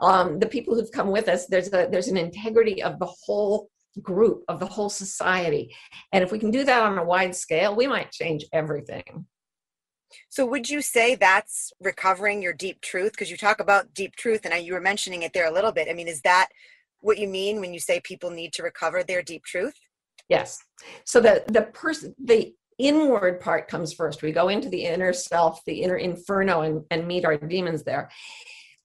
um, 0.01 0.39
the 0.39 0.47
people 0.47 0.75
who've 0.75 0.93
come 0.93 1.11
with 1.11 1.29
us, 1.29 1.47
there's 1.47 1.69
a 1.73 1.89
there's 1.91 2.09
an 2.09 2.17
integrity 2.17 2.83
of 2.83 2.99
the 2.99 3.07
whole 3.07 3.71
group, 4.03 4.45
of 4.49 4.61
the 4.61 4.67
whole 4.67 4.91
society. 4.91 5.75
And 6.13 6.23
if 6.23 6.31
we 6.31 6.39
can 6.39 6.51
do 6.51 6.65
that 6.65 6.83
on 6.83 6.99
a 6.99 7.05
wide 7.05 7.35
scale, 7.35 7.75
we 7.75 7.87
might 7.87 8.13
change 8.13 8.45
everything. 8.53 9.27
So, 10.29 10.47
would 10.47 10.69
you 10.69 10.83
say 10.83 11.15
that's 11.15 11.73
recovering 11.81 12.43
your 12.43 12.53
deep 12.53 12.81
truth? 12.81 13.13
Because 13.13 13.31
you 13.31 13.37
talk 13.37 13.61
about 13.61 13.95
deep 13.95 14.17
truth, 14.17 14.45
and 14.45 14.65
you 14.65 14.75
were 14.75 14.81
mentioning 14.81 15.23
it 15.23 15.33
there 15.33 15.47
a 15.47 15.53
little 15.53 15.73
bit. 15.73 15.89
I 15.91 15.95
mean, 15.95 16.09
is 16.09 16.23
that 16.23 16.49
what 17.01 17.19
you 17.19 17.29
mean 17.29 17.61
when 17.61 17.73
you 17.73 17.81
say 17.81 18.01
people 18.01 18.31
need 18.31 18.53
to 18.55 18.63
recover 18.63 19.03
their 19.03 19.23
deep 19.23 19.45
truth? 19.45 19.75
Yes. 20.29 20.59
So 21.05 21.21
the 21.21 21.45
the 21.49 21.63
person 21.63 22.15
the 22.23 22.55
inward 22.79 23.41
part 23.41 23.69
comes 23.69 23.93
first. 23.93 24.23
We 24.23 24.33
go 24.33 24.49
into 24.49 24.69
the 24.69 24.85
inner 24.85 25.13
self, 25.13 25.65
the 25.65 25.83
inner 25.83 25.97
inferno, 25.97 26.61
and, 26.63 26.85
and 26.91 27.09
meet 27.09 27.25
our 27.25 27.37
demons 27.37 27.83
there. 27.83 28.11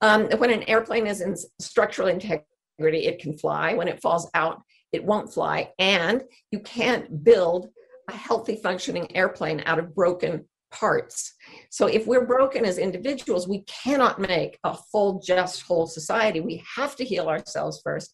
Um, 0.01 0.25
when 0.38 0.51
an 0.51 0.63
airplane 0.63 1.08
is 1.08 1.22
in 1.22 1.36
structural 1.60 2.08
integrity, 2.08 2.46
it 2.79 3.20
can 3.20 3.38
fly. 3.38 3.74
When 3.74 3.88
it 3.88 4.01
falls 4.01 4.29
out, 4.34 4.62
it 4.91 5.03
won't 5.03 5.34
fly. 5.34 5.72
And 5.79 6.24
you 6.51 6.60
can't 6.60 7.24
build 7.24 7.70
a 8.10 8.13
healthy 8.13 8.55
functioning 8.55 9.15
airplane 9.15 9.63
out 9.65 9.79
of 9.79 9.96
broken 9.96 10.46
parts. 10.72 11.34
So 11.70 11.88
if 11.88 12.08
we're 12.08 12.25
broken 12.25 12.65
as 12.65 12.77
individuals, 12.77 13.48
we 13.48 13.63
cannot 13.63 14.20
make 14.20 14.58
a 14.63 14.75
full, 14.91 15.22
just, 15.22 15.63
whole 15.63 15.86
society. 15.86 16.39
We 16.39 16.63
have 16.75 16.96
to 16.96 17.05
heal 17.05 17.27
ourselves 17.27 17.81
first. 17.84 18.10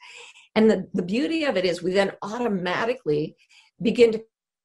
And 0.56 0.70
the, 0.70 0.88
the 0.94 1.03
beauty 1.03 1.44
of 1.44 1.56
it 1.56 1.65
is 1.65 1.84
we 1.84 1.94
then 1.94 2.12
automatically 2.22 3.36
begin 3.82 4.12
to 4.12 4.24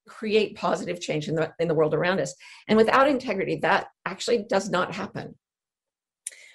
create 0.09 0.57
positive 0.57 1.01
change 1.01 1.29
in 1.29 1.35
the 1.35 1.53
in 1.61 1.69
the 1.69 1.75
world 1.75 1.95
around 1.95 2.19
us. 2.19 2.35
And 2.67 2.77
without 2.77 3.09
integrity, 3.09 3.57
that 3.63 3.89
actually 4.05 4.45
does 4.49 4.69
not 4.69 4.93
happen. 4.93 5.35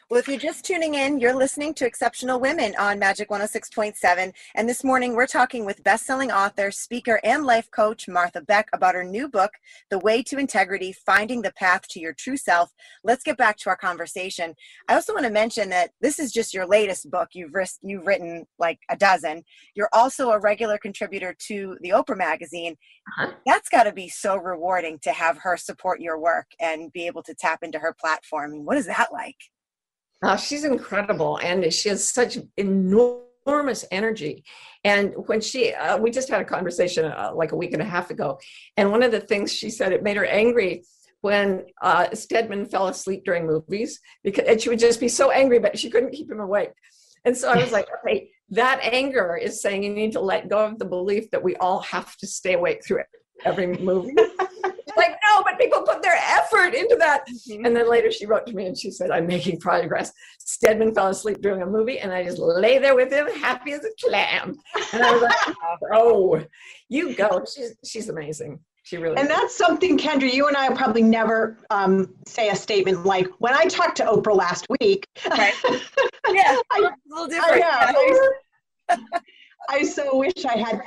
Well, 0.10 0.22
if 0.22 0.30
you're 0.30 0.38
just 0.38 0.64
tuning 0.64 0.94
in, 0.94 1.20
you're 1.20 1.36
listening 1.36 1.74
to 1.74 1.86
Exceptional 1.86 2.40
Women 2.40 2.74
on 2.80 2.98
Magic 2.98 3.28
106.7. 3.28 4.32
And 4.56 4.70
this 4.70 4.82
morning, 4.82 5.16
we're 5.16 5.28
talking 5.28 5.66
with 5.66 5.84
best-selling 5.84 6.32
author, 6.32 6.72
speaker, 6.72 7.20
and 7.26 7.46
life 7.46 7.70
coach 7.72 8.08
Martha 8.08 8.40
Beck 8.40 8.70
about 8.72 8.96
her 8.96 9.04
new 9.04 9.28
book, 9.28 9.52
The 9.90 10.00
Way 10.00 10.24
to 10.24 10.38
Integrity: 10.38 10.94
Finding 10.94 11.42
the 11.42 11.52
Path 11.52 11.90
to 11.90 12.00
Your 12.00 12.14
True 12.14 12.38
Self. 12.38 12.72
Let's 13.04 13.22
get 13.22 13.36
back 13.36 13.58
to 13.58 13.70
our 13.70 13.76
conversation. 13.76 14.56
I 14.88 14.94
also 14.94 15.14
want 15.14 15.26
to 15.26 15.30
mention 15.30 15.68
that 15.72 15.92
this 16.00 16.20
is 16.20 16.32
just 16.32 16.54
your 16.54 16.66
latest 16.66 17.12
book. 17.12 17.32
You've 17.34 17.52
you've 17.82 18.08
written 18.08 18.46
like 18.60 18.80
a 18.90 18.96
dozen. 18.96 19.44
You're 19.76 19.90
also 19.92 20.30
a 20.30 20.40
regular 20.40 20.78
contributor 20.78 21.36
to 21.48 21.78
the 21.82 21.90
Oprah 21.90 22.18
magazine. 22.18 22.78
Uh-huh. 23.20 23.34
That's 23.46 23.68
got 23.68 23.84
to 23.84 23.92
be 23.92 24.08
so 24.08 24.38
rewarding 24.38 25.00
to 25.00 25.12
have 25.12 25.40
her 25.40 25.58
support 25.58 26.00
your 26.00 26.18
work 26.18 26.48
and 26.62 26.94
be 26.94 27.08
able 27.08 27.24
to 27.24 27.36
tap 27.36 27.60
into 27.62 27.80
her 27.80 27.94
platform. 27.94 28.64
What 28.64 28.78
is 28.78 28.86
that 28.86 29.10
like? 29.12 29.36
Uh, 30.24 30.36
she's 30.36 30.64
incredible, 30.64 31.40
and 31.44 31.72
she 31.72 31.90
has 31.90 32.10
such 32.10 32.38
enormous 32.58 33.86
energy. 33.92 34.44
And 34.84 35.14
when 35.28 35.42
she, 35.42 35.74
uh, 35.74 35.98
we 35.98 36.12
just 36.12 36.30
had 36.30 36.42
a 36.42 36.46
conversation 36.46 37.06
uh, 37.06 37.32
like 37.36 37.52
a 37.52 37.56
week 37.56 37.74
and 37.74 37.82
a 37.82 37.86
half 37.86 38.10
ago, 38.10 38.40
and 38.78 38.92
one 38.92 39.04
of 39.04 39.12
the 39.12 39.20
things 39.20 39.52
she 39.52 39.70
said 39.70 39.92
it 39.92 40.04
made 40.04 40.18
her 40.18 40.26
angry 40.26 40.84
when 41.22 41.66
uh, 41.82 42.14
Stedman 42.14 42.66
fell 42.66 42.88
asleep 42.88 43.24
during 43.26 43.46
movies 43.46 44.00
because 44.24 44.48
and 44.48 44.62
she 44.62 44.70
would 44.70 44.80
just 44.80 45.00
be 45.00 45.08
so 45.08 45.32
angry, 45.32 45.60
but 45.60 45.78
she 45.78 45.90
couldn't 45.90 46.12
keep 46.12 46.32
him 46.32 46.40
awake. 46.40 46.72
And 47.26 47.36
so 47.36 47.50
I 47.50 47.58
was 47.58 47.72
like, 47.72 47.88
okay, 48.06 48.30
that 48.52 48.80
anger 48.82 49.36
is 49.36 49.62
saying 49.62 49.84
you 49.84 49.94
need 49.94 50.14
to 50.14 50.22
let 50.22 50.50
go 50.50 50.66
of 50.66 50.80
the 50.80 50.86
belief 50.86 51.30
that 51.32 51.44
we 51.44 51.56
all 51.58 51.82
have 51.82 52.16
to 52.18 52.28
stay 52.28 52.54
awake 52.54 52.86
through 52.86 53.02
every 53.46 53.68
movie. 53.78 54.16
no, 55.38 55.44
but 55.44 55.60
people 55.60 55.82
put 55.82 56.02
their 56.02 56.16
effort 56.16 56.74
into 56.74 56.96
that. 56.98 57.28
Mm-hmm. 57.28 57.66
And 57.66 57.76
then 57.76 57.90
later 57.90 58.12
she 58.12 58.26
wrote 58.26 58.46
to 58.48 58.54
me 58.54 58.66
and 58.66 58.78
she 58.78 58.92
said, 58.92 59.12
I'm 59.12 59.28
making 59.28 59.60
progress. 59.60 60.12
Stedman 60.40 60.94
fell 60.94 61.08
asleep 61.08 61.42
during 61.42 61.62
a 61.62 61.66
movie 61.66 62.00
and 62.00 62.12
I 62.12 62.24
just 62.24 62.40
lay 62.40 62.80
there 62.80 62.96
with 62.96 63.12
him, 63.12 63.28
happy 63.28 63.74
as 63.74 63.86
a 63.86 63.90
clam. 64.04 64.58
And 64.94 65.04
I 65.04 65.12
was 65.12 65.22
like, 65.22 65.56
oh, 65.94 66.44
you 66.90 67.16
go. 67.16 67.44
She's, 67.54 67.76
she's 67.86 68.10
amazing. 68.10 68.60
She 68.84 68.96
really 68.96 69.18
and 69.18 69.30
that's 69.30 69.58
something, 69.58 69.98
Kendra, 69.98 70.32
you 70.32 70.48
and 70.48 70.56
I 70.56 70.74
probably 70.74 71.02
never 71.02 71.58
um, 71.70 72.16
say 72.26 72.50
a 72.50 72.56
statement 72.56 73.06
like, 73.06 73.28
when 73.40 73.54
I 73.54 73.66
talked 73.66 73.98
to 73.98 74.06
Oprah 74.06 74.36
last 74.36 74.66
week. 74.80 75.06
Right. 75.30 75.54
yeah, 76.30 76.58
I, 76.72 76.80
a 76.80 76.92
little 77.10 77.28
different. 77.28 77.66
I, 77.66 78.28
I, 78.90 78.98
I 79.70 79.84
so 79.84 80.18
wish 80.18 80.46
I 80.46 80.58
had 80.58 80.82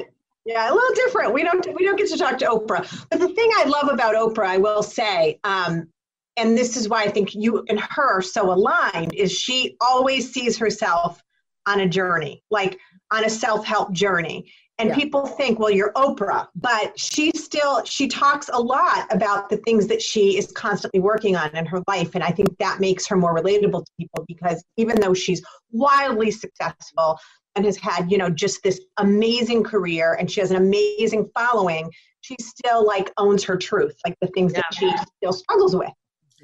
yeah, 0.50 0.68
a 0.68 0.74
little 0.74 0.94
different. 0.96 1.32
We 1.32 1.44
don't 1.44 1.64
we 1.78 1.84
don't 1.84 1.96
get 1.96 2.08
to 2.08 2.18
talk 2.18 2.38
to 2.38 2.46
Oprah. 2.46 3.06
But 3.08 3.20
the 3.20 3.28
thing 3.28 3.50
I 3.56 3.64
love 3.64 3.88
about 3.88 4.16
Oprah, 4.16 4.46
I 4.46 4.56
will 4.58 4.82
say, 4.82 5.38
um, 5.44 5.88
and 6.36 6.58
this 6.58 6.76
is 6.76 6.88
why 6.88 7.04
I 7.04 7.08
think 7.08 7.36
you 7.36 7.64
and 7.68 7.78
her 7.78 8.18
are 8.18 8.22
so 8.22 8.52
aligned, 8.52 9.14
is 9.14 9.30
she 9.30 9.76
always 9.80 10.32
sees 10.32 10.58
herself 10.58 11.22
on 11.66 11.78
a 11.78 11.88
journey, 11.88 12.42
like 12.50 12.76
on 13.12 13.24
a 13.24 13.30
self-help 13.30 13.92
journey. 13.92 14.50
And 14.80 14.88
yeah. 14.88 14.94
people 14.94 15.26
think, 15.26 15.58
well, 15.58 15.70
you're 15.70 15.92
Oprah, 15.92 16.48
but 16.54 16.98
she 16.98 17.30
still 17.32 17.84
she 17.84 18.08
talks 18.08 18.48
a 18.50 18.58
lot 18.58 19.06
about 19.12 19.50
the 19.50 19.58
things 19.58 19.86
that 19.88 20.00
she 20.00 20.38
is 20.38 20.50
constantly 20.52 21.00
working 21.00 21.36
on 21.36 21.54
in 21.54 21.66
her 21.66 21.82
life. 21.86 22.14
And 22.14 22.24
I 22.24 22.30
think 22.30 22.56
that 22.58 22.80
makes 22.80 23.06
her 23.06 23.16
more 23.16 23.36
relatable 23.36 23.84
to 23.84 23.92
people 23.98 24.24
because 24.26 24.64
even 24.78 24.98
though 24.98 25.12
she's 25.12 25.42
wildly 25.70 26.30
successful, 26.30 27.18
and 27.56 27.64
has 27.64 27.76
had 27.76 28.10
you 28.10 28.16
know 28.16 28.30
just 28.30 28.62
this 28.62 28.80
amazing 28.98 29.64
career 29.64 30.14
and 30.14 30.30
she 30.30 30.40
has 30.40 30.50
an 30.50 30.56
amazing 30.56 31.28
following 31.34 31.90
she 32.20 32.36
still 32.40 32.86
like 32.86 33.10
owns 33.16 33.42
her 33.42 33.56
truth 33.56 33.96
like 34.06 34.16
the 34.20 34.28
things 34.28 34.52
yeah. 34.52 34.60
that 34.60 34.74
she 34.78 34.92
still 35.16 35.32
struggles 35.32 35.74
with 35.74 35.90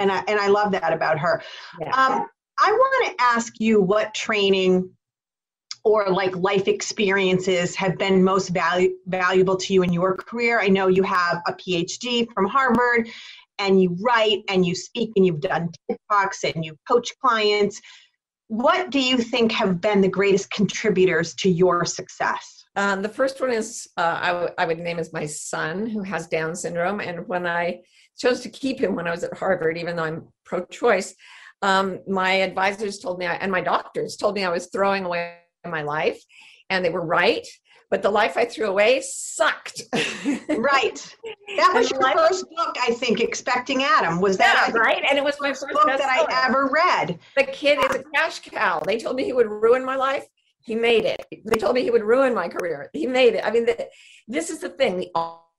and 0.00 0.10
i 0.10 0.22
and 0.26 0.40
i 0.40 0.48
love 0.48 0.72
that 0.72 0.92
about 0.92 1.16
her 1.16 1.40
yeah. 1.80 1.86
um, 1.90 2.26
i 2.58 2.72
want 2.72 3.06
to 3.06 3.24
ask 3.24 3.60
you 3.60 3.80
what 3.80 4.12
training 4.14 4.90
or 5.86 6.10
like 6.10 6.34
life 6.36 6.66
experiences 6.66 7.76
have 7.76 7.96
been 7.96 8.22
most 8.22 8.52
valu- 8.52 8.92
valuable 9.06 9.56
to 9.56 9.72
you 9.72 9.82
in 9.82 9.92
your 9.92 10.16
career 10.16 10.60
i 10.60 10.68
know 10.68 10.88
you 10.88 11.02
have 11.02 11.40
a 11.46 11.52
phd 11.52 12.26
from 12.34 12.46
harvard 12.46 13.08
and 13.58 13.80
you 13.80 13.96
write 14.00 14.42
and 14.48 14.66
you 14.66 14.74
speak 14.74 15.10
and 15.16 15.24
you've 15.24 15.40
done 15.40 15.70
tiktoks 15.88 16.44
and 16.44 16.64
you 16.64 16.76
coach 16.88 17.12
clients 17.20 17.80
what 18.48 18.90
do 18.90 19.00
you 19.00 19.18
think 19.18 19.50
have 19.52 19.80
been 19.80 20.00
the 20.00 20.08
greatest 20.08 20.50
contributors 20.50 21.34
to 21.34 21.50
your 21.50 21.84
success? 21.84 22.64
Um, 22.76 23.02
the 23.02 23.08
first 23.08 23.40
one 23.40 23.50
is 23.50 23.88
uh, 23.96 24.18
I, 24.22 24.28
w- 24.28 24.54
I 24.58 24.66
would 24.66 24.78
name 24.78 24.98
as 24.98 25.12
my 25.12 25.26
son 25.26 25.86
who 25.86 26.02
has 26.02 26.28
Down 26.28 26.54
syndrome. 26.54 27.00
And 27.00 27.26
when 27.26 27.46
I 27.46 27.80
chose 28.16 28.40
to 28.42 28.48
keep 28.48 28.78
him 28.78 28.94
when 28.94 29.08
I 29.08 29.10
was 29.10 29.24
at 29.24 29.36
Harvard, 29.36 29.78
even 29.78 29.96
though 29.96 30.04
I'm 30.04 30.28
pro 30.44 30.64
choice, 30.66 31.14
um, 31.62 32.00
my 32.06 32.34
advisors 32.34 32.98
told 32.98 33.18
me, 33.18 33.26
I, 33.26 33.34
and 33.34 33.50
my 33.50 33.62
doctors 33.62 34.16
told 34.16 34.34
me 34.34 34.44
I 34.44 34.50
was 34.50 34.68
throwing 34.72 35.04
away 35.04 35.38
my 35.70 35.82
life. 35.82 36.20
And 36.70 36.84
they 36.84 36.90
were 36.90 37.04
right 37.04 37.46
but 37.90 38.02
the 38.02 38.10
life 38.10 38.36
I 38.36 38.44
threw 38.44 38.66
away 38.66 39.00
sucked. 39.02 39.82
right. 40.48 41.16
That 41.56 41.72
was 41.74 41.90
your 41.90 42.00
life, 42.00 42.16
first 42.16 42.44
book, 42.54 42.76
I 42.82 42.90
think, 42.90 43.20
Expecting 43.20 43.82
Adam. 43.82 44.20
Was 44.20 44.36
that 44.36 44.72
yeah, 44.74 44.78
right? 44.78 45.02
And 45.08 45.16
it 45.16 45.24
was 45.24 45.36
my 45.40 45.50
first 45.50 45.68
book 45.72 45.86
that 45.86 46.02
I 46.02 46.26
ever 46.46 46.68
read. 46.70 47.18
The 47.34 47.44
kid 47.44 47.78
is 47.78 47.96
a 47.96 48.04
cash 48.14 48.40
cow. 48.40 48.80
They 48.80 48.98
told 48.98 49.16
me 49.16 49.24
he 49.24 49.32
would 49.32 49.46
ruin 49.46 49.82
my 49.82 49.96
life. 49.96 50.26
He 50.60 50.74
made 50.74 51.04
it. 51.04 51.24
They 51.46 51.56
told 51.56 51.74
me 51.74 51.82
he 51.82 51.90
would 51.90 52.02
ruin 52.02 52.34
my 52.34 52.48
career. 52.48 52.90
He 52.92 53.06
made 53.06 53.34
it. 53.36 53.46
I 53.46 53.50
mean, 53.50 53.64
the, 53.64 53.88
this 54.28 54.50
is 54.50 54.58
the 54.58 54.68
thing. 54.68 54.98
The 54.98 55.10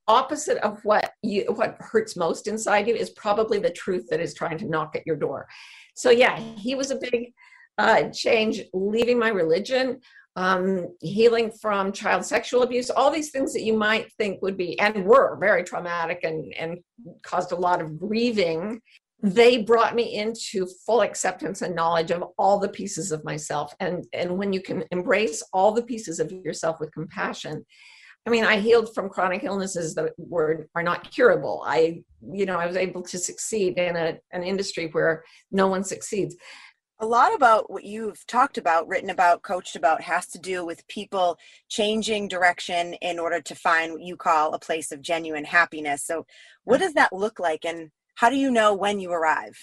opposite 0.07 0.57
of 0.57 0.79
what 0.83 1.11
you 1.23 1.45
what 1.55 1.77
hurts 1.79 2.15
most 2.15 2.47
inside 2.47 2.87
you 2.87 2.93
is 2.93 3.09
probably 3.11 3.57
the 3.57 3.71
truth 3.71 4.05
that 4.09 4.19
is 4.19 4.35
trying 4.35 4.59
to 4.59 4.67
knock 4.67 4.95
at 4.95 5.07
your 5.07 5.15
door. 5.15 5.47
So 5.95 6.11
yeah, 6.11 6.37
he 6.37 6.75
was 6.75 6.91
a 6.91 6.97
big 6.97 7.33
uh, 7.77 8.09
change, 8.09 8.61
leaving 8.73 9.19
my 9.19 9.29
religion 9.29 9.99
um, 10.37 10.95
healing 11.01 11.51
from 11.51 11.91
child 11.91 12.23
sexual 12.23 12.61
abuse, 12.61 12.91
all 12.91 13.09
these 13.09 13.31
things 13.31 13.53
that 13.53 13.63
you 13.63 13.73
might 13.73 14.13
think 14.13 14.39
would 14.43 14.55
be 14.55 14.79
and 14.79 15.03
were 15.03 15.35
very 15.37 15.63
traumatic 15.63 16.19
and, 16.23 16.53
and 16.53 16.77
caused 17.23 17.51
a 17.51 17.55
lot 17.55 17.81
of 17.81 17.99
grieving. 17.99 18.79
they 19.23 19.63
brought 19.63 19.95
me 19.95 20.13
into 20.13 20.67
full 20.85 21.01
acceptance 21.01 21.63
and 21.63 21.75
knowledge 21.75 22.11
of 22.11 22.23
all 22.37 22.59
the 22.59 22.69
pieces 22.69 23.11
of 23.11 23.25
myself 23.25 23.73
and 23.79 24.05
and 24.13 24.37
when 24.37 24.53
you 24.53 24.61
can 24.61 24.83
embrace 24.91 25.41
all 25.53 25.71
the 25.71 25.81
pieces 25.91 26.19
of 26.19 26.31
yourself 26.31 26.79
with 26.79 26.93
compassion 26.93 27.65
i 28.27 28.29
mean 28.29 28.43
i 28.43 28.59
healed 28.59 28.93
from 28.93 29.09
chronic 29.09 29.43
illnesses 29.43 29.95
that 29.95 30.11
were 30.19 30.67
are 30.75 30.83
not 30.83 31.09
curable 31.09 31.63
i 31.65 31.99
you 32.31 32.45
know 32.45 32.59
i 32.59 32.67
was 32.67 32.77
able 32.77 33.01
to 33.01 33.17
succeed 33.17 33.75
in 33.79 33.95
a, 33.95 34.15
an 34.33 34.43
industry 34.43 34.85
where 34.91 35.23
no 35.51 35.65
one 35.65 35.83
succeeds 35.83 36.35
a 36.99 37.05
lot 37.05 37.35
about 37.35 37.69
what 37.69 37.83
you've 37.83 38.25
talked 38.25 38.57
about, 38.57 38.87
written 38.87 39.09
about, 39.09 39.43
coached 39.43 39.75
about 39.75 40.01
has 40.01 40.27
to 40.27 40.39
do 40.39 40.65
with 40.65 40.87
people 40.87 41.37
changing 41.69 42.27
direction 42.27 42.93
in 42.95 43.19
order 43.19 43.39
to 43.41 43.55
find 43.55 43.93
what 43.93 44.01
you 44.01 44.15
call 44.15 44.53
a 44.53 44.59
place 44.59 44.91
of 44.91 45.01
genuine 45.01 45.45
happiness. 45.45 46.03
So, 46.03 46.25
what 46.63 46.79
does 46.79 46.93
that 46.93 47.13
look 47.13 47.39
like, 47.39 47.65
and 47.65 47.91
how 48.15 48.29
do 48.29 48.35
you 48.35 48.49
know 48.49 48.73
when 48.73 48.99
you 48.99 49.11
arrive? 49.11 49.57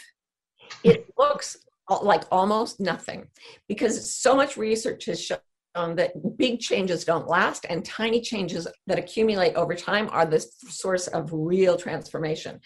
It 0.85 1.07
looks 1.19 1.57
like 2.03 2.25
almost 2.31 2.81
nothing 2.81 3.27
because 3.69 4.15
so 4.15 4.35
much 4.35 4.57
research 4.57 5.05
has 5.07 5.21
shown 5.21 5.39
um, 5.75 5.97
that 5.97 6.13
big 6.37 6.61
changes 6.61 7.05
don't 7.05 7.29
last 7.29 7.67
and 7.69 7.85
tiny 7.85 8.21
changes 8.21 8.67
that 8.87 8.99
accumulate 8.99 9.55
over 9.55 9.75
time 9.75 10.09
are 10.13 10.25
the 10.25 10.41
source 10.69 11.09
of 11.09 11.31
real 11.33 11.77
transformation. 11.77 12.61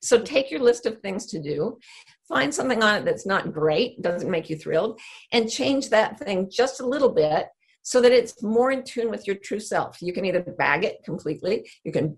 So 0.00 0.16
mm-hmm. 0.16 0.24
take 0.24 0.50
your 0.50 0.60
list 0.60 0.86
of 0.86 0.98
things 1.00 1.26
to 1.26 1.40
do, 1.40 1.78
find 2.32 2.54
something 2.54 2.82
on 2.82 2.96
it 2.96 3.04
that's 3.04 3.26
not 3.26 3.52
great, 3.52 4.00
doesn't 4.00 4.30
make 4.30 4.48
you 4.48 4.56
thrilled, 4.56 4.98
and 5.32 5.50
change 5.50 5.90
that 5.90 6.18
thing 6.18 6.50
just 6.50 6.80
a 6.80 6.86
little 6.86 7.10
bit 7.10 7.48
so 7.82 8.00
that 8.00 8.12
it's 8.12 8.42
more 8.42 8.70
in 8.70 8.82
tune 8.84 9.10
with 9.10 9.26
your 9.26 9.36
true 9.36 9.60
self. 9.60 10.00
You 10.00 10.12
can 10.12 10.24
either 10.24 10.40
bag 10.40 10.84
it 10.84 11.04
completely, 11.04 11.68
you 11.84 11.92
can 11.92 12.16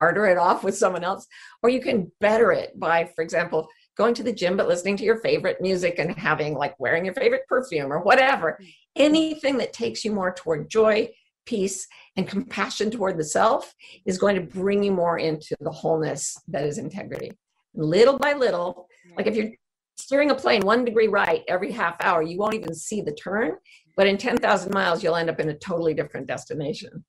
barter 0.00 0.26
it 0.26 0.36
off 0.36 0.64
with 0.64 0.76
someone 0.76 1.02
else, 1.02 1.26
or 1.62 1.70
you 1.70 1.80
can 1.80 2.12
better 2.20 2.52
it 2.52 2.78
by, 2.78 3.10
for 3.16 3.22
example, 3.22 3.68
going 3.96 4.12
to 4.12 4.22
the 4.22 4.32
gym 4.32 4.56
but 4.56 4.68
listening 4.68 4.96
to 4.98 5.04
your 5.04 5.20
favorite 5.20 5.60
music 5.60 5.98
and 5.98 6.18
having 6.18 6.54
like 6.54 6.78
wearing 6.78 7.04
your 7.04 7.14
favorite 7.14 7.46
perfume 7.48 7.92
or 7.92 8.00
whatever. 8.02 8.58
Anything 8.96 9.56
that 9.58 9.72
takes 9.72 10.04
you 10.04 10.12
more 10.12 10.34
toward 10.34 10.68
joy, 10.68 11.08
peace, 11.46 11.86
and 12.16 12.28
compassion 12.28 12.90
toward 12.90 13.16
the 13.16 13.24
self 13.24 13.72
is 14.04 14.18
going 14.18 14.34
to 14.34 14.42
bring 14.42 14.82
you 14.82 14.92
more 14.92 15.18
into 15.18 15.56
the 15.60 15.70
wholeness 15.70 16.36
that 16.48 16.64
is 16.64 16.76
integrity. 16.76 17.32
Little 17.74 18.18
by 18.18 18.34
little, 18.34 18.88
like 19.16 19.26
if 19.26 19.36
you're 19.36 19.50
steering 19.96 20.30
a 20.30 20.34
plane 20.34 20.62
one 20.62 20.84
degree 20.84 21.08
right 21.08 21.44
every 21.48 21.70
half 21.70 21.96
hour, 22.00 22.22
you 22.22 22.38
won't 22.38 22.54
even 22.54 22.74
see 22.74 23.00
the 23.00 23.12
turn. 23.12 23.52
But 23.96 24.06
in 24.06 24.18
10,000 24.18 24.72
miles, 24.74 25.02
you'll 25.02 25.16
end 25.16 25.30
up 25.30 25.40
in 25.40 25.48
a 25.50 25.54
totally 25.54 25.94
different 25.94 26.26
destination. 26.26 27.04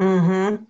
Mm-hmm. 0.00 0.64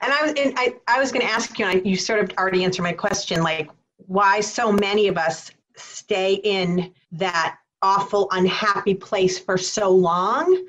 And 0.00 0.12
I 0.12 0.22
was, 0.22 0.32
and 0.32 0.54
I, 0.56 0.74
I 0.88 1.00
was 1.00 1.12
going 1.12 1.26
to 1.26 1.32
ask 1.32 1.58
you, 1.58 1.66
and 1.66 1.86
you 1.86 1.96
sort 1.96 2.20
of 2.20 2.36
already 2.36 2.64
answered 2.64 2.82
my 2.82 2.92
question, 2.92 3.42
like 3.42 3.70
why 3.96 4.40
so 4.40 4.72
many 4.72 5.08
of 5.08 5.16
us 5.16 5.50
stay 5.76 6.34
in 6.34 6.92
that 7.12 7.56
awful, 7.80 8.28
unhappy 8.32 8.94
place 8.94 9.38
for 9.38 9.56
so 9.56 9.90
long, 9.90 10.66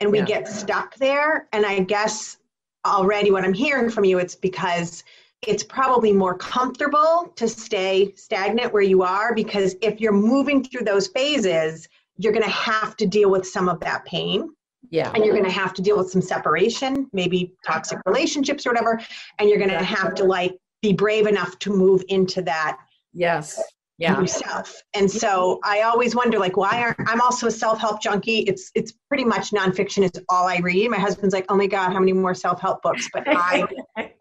and 0.00 0.12
we 0.12 0.18
yeah. 0.18 0.24
get 0.26 0.48
stuck 0.48 0.94
there. 0.96 1.48
And 1.52 1.66
I 1.66 1.80
guess 1.80 2.36
already 2.84 3.30
what 3.30 3.44
I'm 3.44 3.54
hearing 3.54 3.90
from 3.90 4.04
you, 4.04 4.18
it's 4.18 4.36
because 4.36 5.02
it's 5.42 5.62
probably 5.62 6.12
more 6.12 6.36
comfortable 6.36 7.32
to 7.36 7.48
stay 7.48 8.12
stagnant 8.16 8.72
where 8.72 8.82
you 8.82 9.02
are 9.02 9.34
because 9.34 9.76
if 9.82 10.00
you're 10.00 10.12
moving 10.12 10.64
through 10.64 10.84
those 10.84 11.08
phases, 11.08 11.88
you're 12.16 12.32
going 12.32 12.44
to 12.44 12.50
have 12.50 12.96
to 12.96 13.06
deal 13.06 13.30
with 13.30 13.46
some 13.46 13.68
of 13.68 13.78
that 13.80 14.04
pain. 14.04 14.50
Yeah. 14.90 15.10
And 15.14 15.24
you're 15.24 15.34
going 15.34 15.44
to 15.44 15.50
have 15.50 15.74
to 15.74 15.82
deal 15.82 15.98
with 15.98 16.10
some 16.10 16.22
separation, 16.22 17.08
maybe 17.12 17.52
toxic 17.66 17.98
relationships 18.06 18.66
or 18.66 18.70
whatever. 18.70 19.00
And 19.38 19.48
you're 19.48 19.58
going 19.58 19.70
to 19.70 19.82
have 19.82 20.14
to 20.14 20.24
like 20.24 20.56
be 20.80 20.92
brave 20.92 21.26
enough 21.26 21.58
to 21.60 21.70
move 21.70 22.04
into 22.08 22.42
that. 22.42 22.78
Yes. 23.12 23.60
Yeah. 23.98 24.20
Yourself. 24.20 24.82
And 24.94 25.10
so 25.10 25.58
I 25.64 25.80
always 25.80 26.14
wonder, 26.14 26.38
like, 26.38 26.58
why 26.58 26.82
aren't 26.82 27.08
I'm 27.08 27.22
also 27.22 27.46
a 27.46 27.50
self-help 27.50 28.02
junkie. 28.02 28.40
It's 28.40 28.70
it's 28.74 28.92
pretty 29.08 29.24
much 29.24 29.52
nonfiction 29.52 30.04
is 30.04 30.22
all 30.28 30.46
I 30.46 30.58
read. 30.58 30.90
My 30.90 30.98
husband's 30.98 31.34
like, 31.34 31.46
oh 31.48 31.56
my 31.56 31.66
God, 31.66 31.94
how 31.94 31.98
many 31.98 32.12
more 32.12 32.34
self-help 32.34 32.82
books? 32.82 33.08
But 33.10 33.24
I 33.26 33.66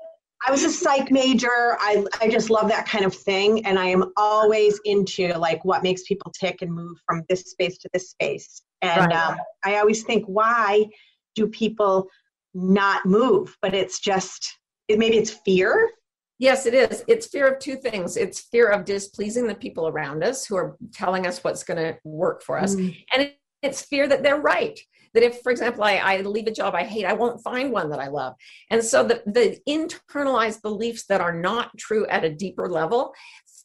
I 0.48 0.52
was 0.52 0.64
a 0.64 0.70
psych 0.70 1.12
major. 1.12 1.78
I, 1.80 2.06
I 2.22 2.30
just 2.30 2.50
love 2.50 2.70
that 2.70 2.88
kind 2.88 3.04
of 3.06 3.16
thing. 3.16 3.66
And 3.66 3.80
I 3.80 3.88
am 3.88 4.12
always 4.16 4.80
into 4.86 5.30
like 5.38 5.64
what 5.66 5.84
makes 5.84 6.04
people 6.04 6.32
tick 6.40 6.62
and 6.62 6.72
move 6.72 6.98
from 7.08 7.24
this 7.30 7.46
space 7.46 7.78
to 7.80 7.90
this 7.94 8.12
space. 8.12 8.62
And 8.82 9.12
right. 9.12 9.30
um, 9.30 9.38
I 9.64 9.78
always 9.78 10.04
think, 10.04 10.26
why 10.26 10.86
do 11.34 11.48
people 11.48 12.08
not 12.54 13.06
move? 13.06 13.58
But 13.62 13.74
it's 13.74 14.00
just, 14.00 14.60
it, 14.88 15.00
maybe 15.00 15.18
it's 15.18 15.32
fear. 15.46 15.90
Yes, 16.38 16.66
it 16.66 16.74
is. 16.74 17.04
It's 17.08 17.28
fear 17.28 17.48
of 17.48 17.60
two 17.60 17.78
things. 17.78 18.18
It's 18.18 18.42
fear 18.42 18.70
of 18.70 18.86
displeasing 18.86 19.48
the 19.48 19.56
people 19.56 19.88
around 19.88 20.24
us 20.24 20.46
who 20.46 20.58
are 20.58 20.78
telling 20.94 21.26
us 21.26 21.44
what's 21.44 21.64
going 21.64 21.78
to 21.78 21.98
work 22.04 22.44
for 22.44 22.60
us. 22.60 22.76
Mm. 22.76 22.96
And 23.14 23.32
it's 23.64 23.82
fear 23.82 24.08
that 24.08 24.22
they're 24.22 24.42
right. 24.42 24.80
That 25.16 25.24
if, 25.24 25.42
for 25.42 25.52
example, 25.52 25.84
I, 25.84 25.96
I 25.96 26.22
leave 26.22 26.46
a 26.46 26.52
job 26.52 26.76
I 26.76 26.84
hate, 26.84 27.06
I 27.06 27.14
won't 27.14 27.42
find 27.42 27.72
one 27.72 27.90
that 27.90 28.00
I 28.00 28.08
love. 28.10 28.36
And 28.70 28.84
so 28.84 29.04
the, 29.04 29.24
the 29.26 29.58
internalized 29.68 30.62
beliefs 30.62 31.06
that 31.08 31.22
are 31.22 31.34
not 31.34 31.76
true 31.78 32.06
at 32.08 32.24
a 32.24 32.34
deeper 32.34 32.70
level 32.70 33.14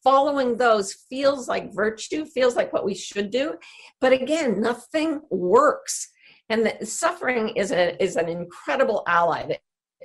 following 0.03 0.57
those 0.57 0.95
feels 1.09 1.49
like 1.49 1.75
virtue, 1.75 2.25
feels 2.25 2.57
like 2.57 2.73
what 2.73 2.85
we 2.85 2.95
should 2.95 3.31
do. 3.31 3.55
But 4.01 4.13
again, 4.13 4.61
nothing 4.61 5.21
works. 5.31 6.09
And 6.49 6.67
the 6.67 6.87
suffering 6.87 7.51
is, 7.51 7.71
a, 7.71 8.03
is 8.03 8.17
an 8.17 8.29
incredible 8.29 9.03
ally 9.07 9.47
that 9.47 9.61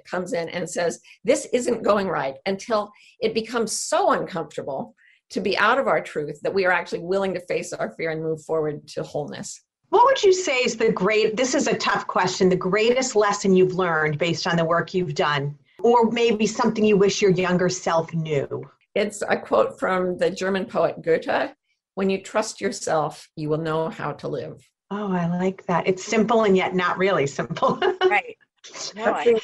comes 0.05 0.33
in 0.33 0.49
and 0.49 0.69
says, 0.69 0.99
This 1.23 1.47
isn't 1.53 1.83
going 1.83 2.07
right 2.07 2.35
until 2.45 2.91
it 3.19 3.33
becomes 3.33 3.71
so 3.71 4.11
uncomfortable 4.11 4.95
to 5.31 5.41
be 5.41 5.57
out 5.57 5.79
of 5.79 5.87
our 5.87 6.01
truth 6.01 6.39
that 6.43 6.53
we 6.53 6.65
are 6.65 6.71
actually 6.71 6.99
willing 6.99 7.33
to 7.33 7.45
face 7.47 7.73
our 7.73 7.91
fear 7.95 8.11
and 8.11 8.21
move 8.21 8.43
forward 8.43 8.87
to 8.89 9.03
wholeness. 9.03 9.64
What 9.89 10.05
would 10.05 10.23
you 10.23 10.33
say 10.33 10.57
is 10.57 10.77
the 10.77 10.91
great, 10.91 11.37
this 11.37 11.55
is 11.55 11.67
a 11.67 11.77
tough 11.77 12.07
question, 12.07 12.49
the 12.49 12.55
greatest 12.55 13.15
lesson 13.15 13.55
you've 13.55 13.75
learned 13.75 14.17
based 14.17 14.47
on 14.47 14.57
the 14.57 14.65
work 14.65 14.93
you've 14.93 15.15
done? 15.15 15.57
Or 15.79 16.09
maybe 16.09 16.47
something 16.47 16.83
you 16.83 16.97
wish 16.97 17.21
your 17.21 17.31
younger 17.31 17.69
self 17.69 18.13
knew? 18.13 18.69
It's 18.95 19.21
a 19.27 19.37
quote 19.37 19.79
from 19.79 20.17
the 20.17 20.29
German 20.29 20.65
poet 20.65 21.01
Goethe 21.01 21.51
When 21.95 22.09
you 22.09 22.21
trust 22.21 22.61
yourself, 22.61 23.29
you 23.35 23.49
will 23.49 23.57
know 23.57 23.89
how 23.89 24.13
to 24.13 24.27
live. 24.27 24.67
Oh, 24.91 25.11
I 25.11 25.27
like 25.27 25.65
that. 25.65 25.87
It's 25.87 26.03
simple 26.03 26.43
and 26.43 26.55
yet 26.55 26.75
not 26.75 26.97
really 26.97 27.27
simple. 27.27 27.77
right. 28.05 28.37
No, 28.95 29.13
I, 29.13 29.35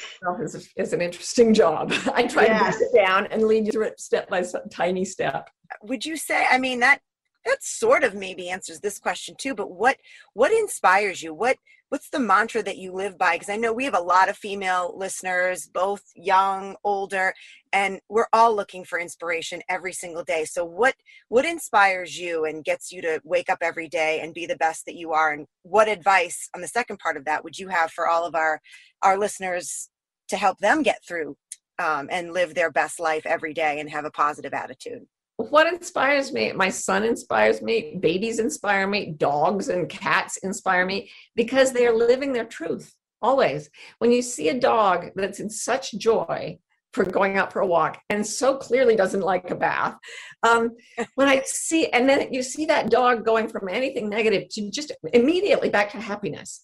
is, 0.41 0.69
is 0.75 0.93
an 0.93 1.01
interesting 1.01 1.53
job. 1.53 1.93
I 2.13 2.25
try 2.25 2.45
yes. 2.45 2.73
to 2.73 2.79
break 2.79 2.89
it 2.89 2.95
down 2.95 3.27
and 3.27 3.43
lead 3.43 3.67
you 3.67 3.71
through 3.71 3.85
it 3.85 3.99
step 3.99 4.29
by 4.29 4.41
step, 4.41 4.63
tiny 4.71 5.05
step. 5.05 5.49
Would 5.83 6.05
you 6.05 6.17
say? 6.17 6.47
I 6.49 6.57
mean, 6.57 6.79
that 6.79 7.01
that 7.45 7.63
sort 7.63 8.03
of 8.03 8.13
maybe 8.13 8.49
answers 8.49 8.79
this 8.79 8.99
question 8.99 9.35
too. 9.37 9.55
But 9.55 9.71
what 9.71 9.97
what 10.33 10.51
inspires 10.51 11.21
you? 11.21 11.33
What 11.33 11.57
what's 11.91 12.09
the 12.09 12.19
mantra 12.19 12.63
that 12.63 12.77
you 12.77 12.93
live 12.93 13.17
by 13.17 13.35
because 13.35 13.49
i 13.49 13.57
know 13.57 13.73
we 13.73 13.83
have 13.83 13.93
a 13.93 13.99
lot 13.99 14.29
of 14.29 14.37
female 14.37 14.93
listeners 14.97 15.67
both 15.73 16.01
young 16.15 16.73
older 16.85 17.33
and 17.73 17.99
we're 18.07 18.29
all 18.31 18.55
looking 18.55 18.85
for 18.85 18.97
inspiration 18.97 19.61
every 19.67 19.91
single 19.91 20.23
day 20.23 20.45
so 20.45 20.63
what 20.63 20.95
what 21.27 21.43
inspires 21.43 22.17
you 22.17 22.45
and 22.45 22.63
gets 22.63 22.93
you 22.93 23.01
to 23.01 23.19
wake 23.25 23.49
up 23.49 23.57
every 23.61 23.89
day 23.89 24.21
and 24.21 24.33
be 24.33 24.45
the 24.45 24.55
best 24.55 24.85
that 24.85 24.95
you 24.95 25.11
are 25.11 25.33
and 25.33 25.45
what 25.63 25.89
advice 25.89 26.49
on 26.55 26.61
the 26.61 26.67
second 26.67 26.97
part 26.97 27.17
of 27.17 27.25
that 27.25 27.43
would 27.43 27.59
you 27.59 27.67
have 27.67 27.91
for 27.91 28.07
all 28.07 28.25
of 28.25 28.35
our 28.35 28.61
our 29.01 29.17
listeners 29.17 29.89
to 30.29 30.37
help 30.37 30.59
them 30.59 30.83
get 30.83 31.03
through 31.05 31.35
um, 31.77 32.07
and 32.09 32.31
live 32.31 32.55
their 32.55 32.71
best 32.71 33.01
life 33.01 33.25
every 33.25 33.53
day 33.53 33.81
and 33.81 33.89
have 33.89 34.05
a 34.05 34.11
positive 34.11 34.53
attitude 34.53 35.05
what 35.37 35.67
inspires 35.67 36.31
me 36.31 36.51
my 36.51 36.69
son 36.69 37.03
inspires 37.03 37.61
me 37.61 37.97
babies 37.99 38.37
inspire 38.37 38.85
me 38.85 39.13
dogs 39.17 39.69
and 39.69 39.89
cats 39.89 40.37
inspire 40.37 40.85
me 40.85 41.09
because 41.35 41.71
they 41.71 41.87
are 41.87 41.95
living 41.95 42.31
their 42.31 42.45
truth 42.45 42.93
always. 43.21 43.69
When 43.99 44.11
you 44.11 44.21
see 44.21 44.49
a 44.49 44.59
dog 44.59 45.11
that's 45.15 45.39
in 45.39 45.49
such 45.49 45.93
joy 45.93 46.57
for 46.93 47.05
going 47.05 47.37
out 47.37 47.53
for 47.53 47.61
a 47.61 47.67
walk 47.67 48.01
and 48.09 48.25
so 48.25 48.57
clearly 48.57 48.97
doesn't 48.97 49.21
like 49.21 49.49
a 49.49 49.55
bath 49.55 49.95
um, 50.43 50.71
when 51.15 51.29
i 51.29 51.41
see 51.45 51.87
and 51.87 52.09
then 52.09 52.33
you 52.33 52.43
see 52.43 52.65
that 52.65 52.89
dog 52.89 53.23
going 53.23 53.47
from 53.47 53.69
anything 53.69 54.09
negative 54.09 54.49
to 54.49 54.69
just 54.69 54.91
immediately 55.13 55.69
back 55.69 55.89
to 55.91 56.01
happiness. 56.01 56.63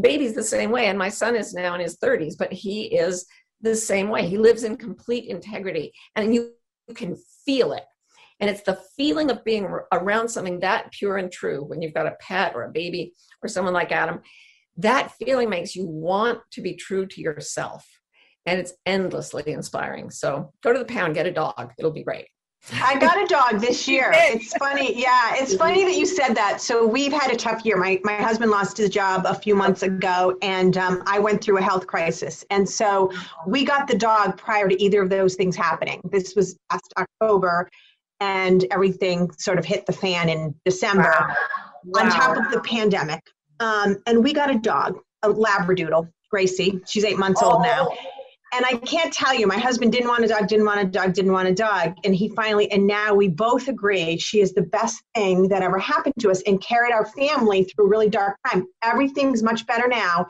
Baby's 0.00 0.34
the 0.34 0.42
same 0.42 0.70
way 0.70 0.86
and 0.86 0.98
my 0.98 1.10
son 1.10 1.36
is 1.36 1.52
now 1.52 1.74
in 1.74 1.80
his 1.80 1.98
30s 1.98 2.34
but 2.38 2.50
he 2.50 2.84
is 2.84 3.26
the 3.60 3.74
same 3.74 4.08
way. 4.08 4.26
He 4.26 4.38
lives 4.38 4.64
in 4.64 4.76
complete 4.76 5.26
integrity 5.26 5.92
and 6.16 6.34
you 6.34 6.52
can 6.94 7.16
feel 7.44 7.72
it 7.72 7.84
and 8.40 8.48
it's 8.48 8.62
the 8.62 8.78
feeling 8.96 9.30
of 9.30 9.44
being 9.44 9.68
around 9.92 10.28
something 10.28 10.60
that 10.60 10.92
pure 10.92 11.16
and 11.16 11.30
true 11.30 11.64
when 11.64 11.82
you've 11.82 11.94
got 11.94 12.06
a 12.06 12.16
pet 12.20 12.54
or 12.54 12.64
a 12.64 12.70
baby 12.70 13.12
or 13.42 13.48
someone 13.48 13.74
like 13.74 13.92
Adam. 13.92 14.20
That 14.76 15.12
feeling 15.12 15.50
makes 15.50 15.74
you 15.74 15.86
want 15.86 16.40
to 16.52 16.60
be 16.60 16.74
true 16.74 17.06
to 17.06 17.20
yourself. 17.20 17.86
And 18.46 18.60
it's 18.60 18.74
endlessly 18.86 19.42
inspiring. 19.46 20.10
So 20.10 20.52
go 20.62 20.72
to 20.72 20.78
the 20.78 20.84
pound, 20.84 21.14
get 21.14 21.26
a 21.26 21.32
dog. 21.32 21.72
It'll 21.78 21.90
be 21.90 22.04
great. 22.04 22.26
I 22.72 22.98
got 22.98 23.22
a 23.22 23.26
dog 23.26 23.60
this 23.60 23.86
year. 23.88 24.10
It's 24.14 24.52
funny. 24.56 24.98
Yeah, 25.00 25.34
it's 25.34 25.54
funny 25.54 25.84
that 25.84 25.94
you 25.94 26.06
said 26.06 26.34
that. 26.34 26.60
So 26.60 26.86
we've 26.86 27.12
had 27.12 27.30
a 27.30 27.36
tough 27.36 27.64
year. 27.64 27.76
My 27.76 28.00
my 28.04 28.16
husband 28.16 28.50
lost 28.50 28.76
his 28.76 28.90
job 28.90 29.24
a 29.26 29.34
few 29.34 29.54
months 29.54 29.82
ago, 29.82 30.36
and 30.42 30.76
um, 30.76 31.02
I 31.06 31.18
went 31.18 31.42
through 31.42 31.58
a 31.58 31.62
health 31.62 31.86
crisis. 31.86 32.44
And 32.50 32.68
so 32.68 33.12
we 33.46 33.64
got 33.64 33.86
the 33.86 33.96
dog 33.96 34.36
prior 34.36 34.68
to 34.68 34.82
either 34.82 35.02
of 35.02 35.08
those 35.08 35.34
things 35.34 35.56
happening. 35.56 36.00
This 36.10 36.34
was 36.34 36.58
last 36.70 36.92
October, 36.96 37.68
and 38.20 38.64
everything 38.70 39.30
sort 39.38 39.58
of 39.58 39.64
hit 39.64 39.86
the 39.86 39.92
fan 39.92 40.28
in 40.28 40.54
December 40.64 41.14
Wow. 41.84 42.02
on 42.02 42.10
top 42.10 42.36
of 42.36 42.50
the 42.50 42.60
pandemic. 42.60 43.22
Um, 43.60 43.98
and 44.06 44.22
we 44.22 44.32
got 44.32 44.50
a 44.50 44.58
dog, 44.58 44.98
a 45.22 45.28
Labradoodle, 45.28 46.08
Gracie. 46.30 46.80
She's 46.86 47.04
eight 47.04 47.18
months 47.18 47.42
old 47.42 47.62
now. 47.62 47.88
Oh, 47.90 47.96
And 48.54 48.64
I 48.64 48.76
can't 48.78 49.12
tell 49.12 49.34
you, 49.34 49.46
my 49.46 49.58
husband 49.58 49.92
didn't 49.92 50.08
want 50.08 50.24
a 50.24 50.28
dog, 50.28 50.48
didn't 50.48 50.66
want 50.66 50.80
a 50.80 50.84
dog, 50.84 51.12
didn't 51.14 51.32
want 51.32 51.48
a 51.48 51.54
dog. 51.54 51.94
And 52.04 52.14
he 52.14 52.28
finally, 52.30 52.70
and 52.72 52.86
now 52.86 53.14
we 53.14 53.28
both 53.28 53.68
agree 53.68 54.16
she 54.18 54.40
is 54.40 54.52
the 54.54 54.62
best 54.62 55.02
thing 55.14 55.48
that 55.48 55.62
ever 55.62 55.78
happened 55.78 56.14
to 56.20 56.30
us 56.30 56.42
and 56.46 56.60
carried 56.60 56.92
our 56.92 57.06
family 57.06 57.64
through 57.64 57.86
a 57.86 57.88
really 57.88 58.08
dark 58.10 58.36
time. 58.48 58.66
Everything's 58.82 59.42
much 59.42 59.66
better 59.66 59.86
now. 59.86 60.26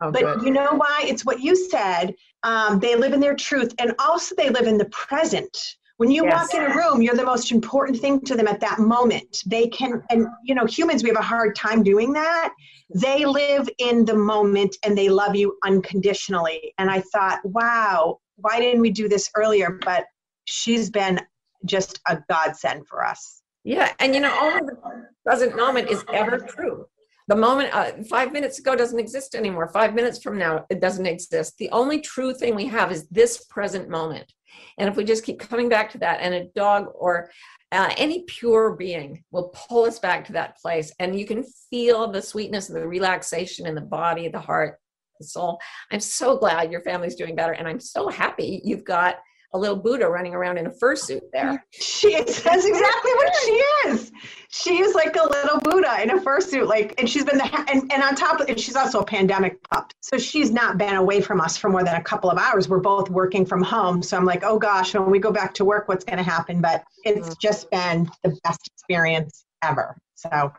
oh, 0.00 0.10
But 0.12 0.22
good. 0.22 0.42
you 0.42 0.50
know 0.52 0.72
why? 0.74 1.02
It's 1.04 1.24
what 1.24 1.40
you 1.40 1.56
said. 1.56 2.14
Um, 2.42 2.78
they 2.78 2.94
live 2.96 3.12
in 3.12 3.20
their 3.20 3.34
truth, 3.36 3.72
and 3.78 3.92
also 3.98 4.34
they 4.36 4.50
live 4.50 4.66
in 4.66 4.76
the 4.78 4.86
present. 4.86 5.56
When 6.02 6.10
you 6.10 6.24
Yes. 6.24 6.52
walk 6.52 6.60
in 6.60 6.68
a 6.68 6.74
room, 6.74 7.00
you're 7.00 7.14
the 7.14 7.24
most 7.24 7.52
important 7.52 8.00
thing 8.00 8.20
to 8.22 8.34
them 8.34 8.48
at 8.48 8.58
that 8.58 8.80
moment. 8.80 9.40
They 9.46 9.68
can, 9.68 10.02
and 10.10 10.26
you 10.42 10.52
know, 10.52 10.66
humans, 10.66 11.04
we 11.04 11.08
have 11.10 11.16
a 11.16 11.22
hard 11.22 11.54
time 11.54 11.84
doing 11.84 12.12
that. 12.14 12.52
They 12.92 13.24
live 13.24 13.68
in 13.78 14.04
the 14.04 14.16
moment 14.16 14.76
and 14.84 14.98
they 14.98 15.08
love 15.08 15.36
you 15.36 15.56
unconditionally. 15.64 16.74
And 16.78 16.90
I 16.90 17.02
thought, 17.12 17.38
wow, 17.44 18.18
why 18.34 18.58
didn't 18.58 18.80
we 18.80 18.90
do 18.90 19.08
this 19.08 19.30
earlier? 19.36 19.78
But 19.84 20.06
she's 20.46 20.90
been 20.90 21.20
just 21.66 22.00
a 22.08 22.18
godsend 22.28 22.88
for 22.88 23.06
us. 23.06 23.40
Yeah, 23.62 23.92
and 24.00 24.12
you 24.12 24.20
know, 24.20 24.36
only 24.42 24.58
the 24.66 25.06
present 25.24 25.54
moment 25.54 25.88
is 25.88 26.04
ever 26.12 26.36
true. 26.36 26.84
The 27.28 27.36
moment 27.36 27.74
uh, 27.74 27.92
five 28.08 28.32
minutes 28.32 28.58
ago 28.58 28.74
doesn't 28.74 28.98
exist 28.98 29.34
anymore. 29.34 29.68
Five 29.68 29.94
minutes 29.94 30.22
from 30.22 30.38
now, 30.38 30.66
it 30.70 30.80
doesn't 30.80 31.06
exist. 31.06 31.56
The 31.58 31.70
only 31.70 32.00
true 32.00 32.34
thing 32.34 32.54
we 32.54 32.66
have 32.66 32.90
is 32.90 33.06
this 33.08 33.44
present 33.44 33.88
moment. 33.88 34.32
And 34.78 34.88
if 34.88 34.96
we 34.96 35.04
just 35.04 35.24
keep 35.24 35.38
coming 35.38 35.68
back 35.68 35.90
to 35.92 35.98
that, 35.98 36.20
and 36.20 36.34
a 36.34 36.44
dog 36.54 36.86
or 36.94 37.30
uh, 37.70 37.90
any 37.96 38.24
pure 38.24 38.72
being 38.76 39.24
will 39.30 39.48
pull 39.54 39.84
us 39.84 39.98
back 39.98 40.26
to 40.26 40.32
that 40.32 40.58
place, 40.58 40.92
and 40.98 41.18
you 41.18 41.26
can 41.26 41.44
feel 41.70 42.10
the 42.10 42.20
sweetness 42.20 42.68
and 42.68 42.76
the 42.76 42.86
relaxation 42.86 43.66
in 43.66 43.74
the 43.74 43.80
body, 43.80 44.28
the 44.28 44.40
heart, 44.40 44.78
the 45.18 45.26
soul. 45.26 45.58
I'm 45.90 46.00
so 46.00 46.36
glad 46.36 46.70
your 46.70 46.82
family's 46.82 47.14
doing 47.14 47.34
better, 47.34 47.52
and 47.52 47.66
I'm 47.66 47.80
so 47.80 48.08
happy 48.08 48.60
you've 48.64 48.84
got 48.84 49.16
a 49.54 49.58
little 49.58 49.76
Buddha 49.76 50.08
running 50.08 50.34
around 50.34 50.58
in 50.58 50.66
a 50.66 50.70
fursuit 50.70 51.22
there. 51.32 51.64
She 51.72 52.14
is 52.14 52.42
that's 52.42 52.64
exactly 52.64 53.12
what 53.12 53.34
she 53.44 53.52
is. 53.88 54.12
She 54.48 54.78
is 54.78 54.94
like 54.94 55.16
a 55.16 55.22
little 55.22 55.60
Buddha 55.60 56.02
in 56.02 56.10
a 56.10 56.18
fursuit, 56.20 56.66
like, 56.66 56.94
and 56.98 57.08
she's 57.08 57.24
been 57.24 57.38
the 57.38 57.70
and, 57.70 57.90
and 57.92 58.02
on 58.02 58.14
top 58.14 58.40
of 58.40 58.48
it, 58.48 58.58
she's 58.60 58.76
also 58.76 59.00
a 59.00 59.04
pandemic 59.04 59.62
pup. 59.64 59.92
So 60.00 60.18
she's 60.18 60.50
not 60.50 60.78
been 60.78 60.96
away 60.96 61.20
from 61.20 61.40
us 61.40 61.56
for 61.56 61.70
more 61.70 61.84
than 61.84 61.94
a 61.96 62.02
couple 62.02 62.30
of 62.30 62.38
hours. 62.38 62.68
We're 62.68 62.80
both 62.80 63.08
working 63.10 63.46
from 63.46 63.62
home. 63.62 64.02
So 64.02 64.16
I'm 64.16 64.24
like, 64.24 64.42
oh 64.44 64.58
gosh, 64.58 64.94
when 64.94 65.10
we 65.10 65.18
go 65.18 65.32
back 65.32 65.54
to 65.54 65.64
work, 65.64 65.88
what's 65.88 66.04
going 66.04 66.18
to 66.18 66.24
happen? 66.24 66.60
But 66.60 66.84
it's 67.04 67.34
just 67.36 67.70
been 67.70 68.10
the 68.22 68.36
best 68.44 68.60
experience 68.74 69.44
ever. 69.62 69.96
So 70.14 70.52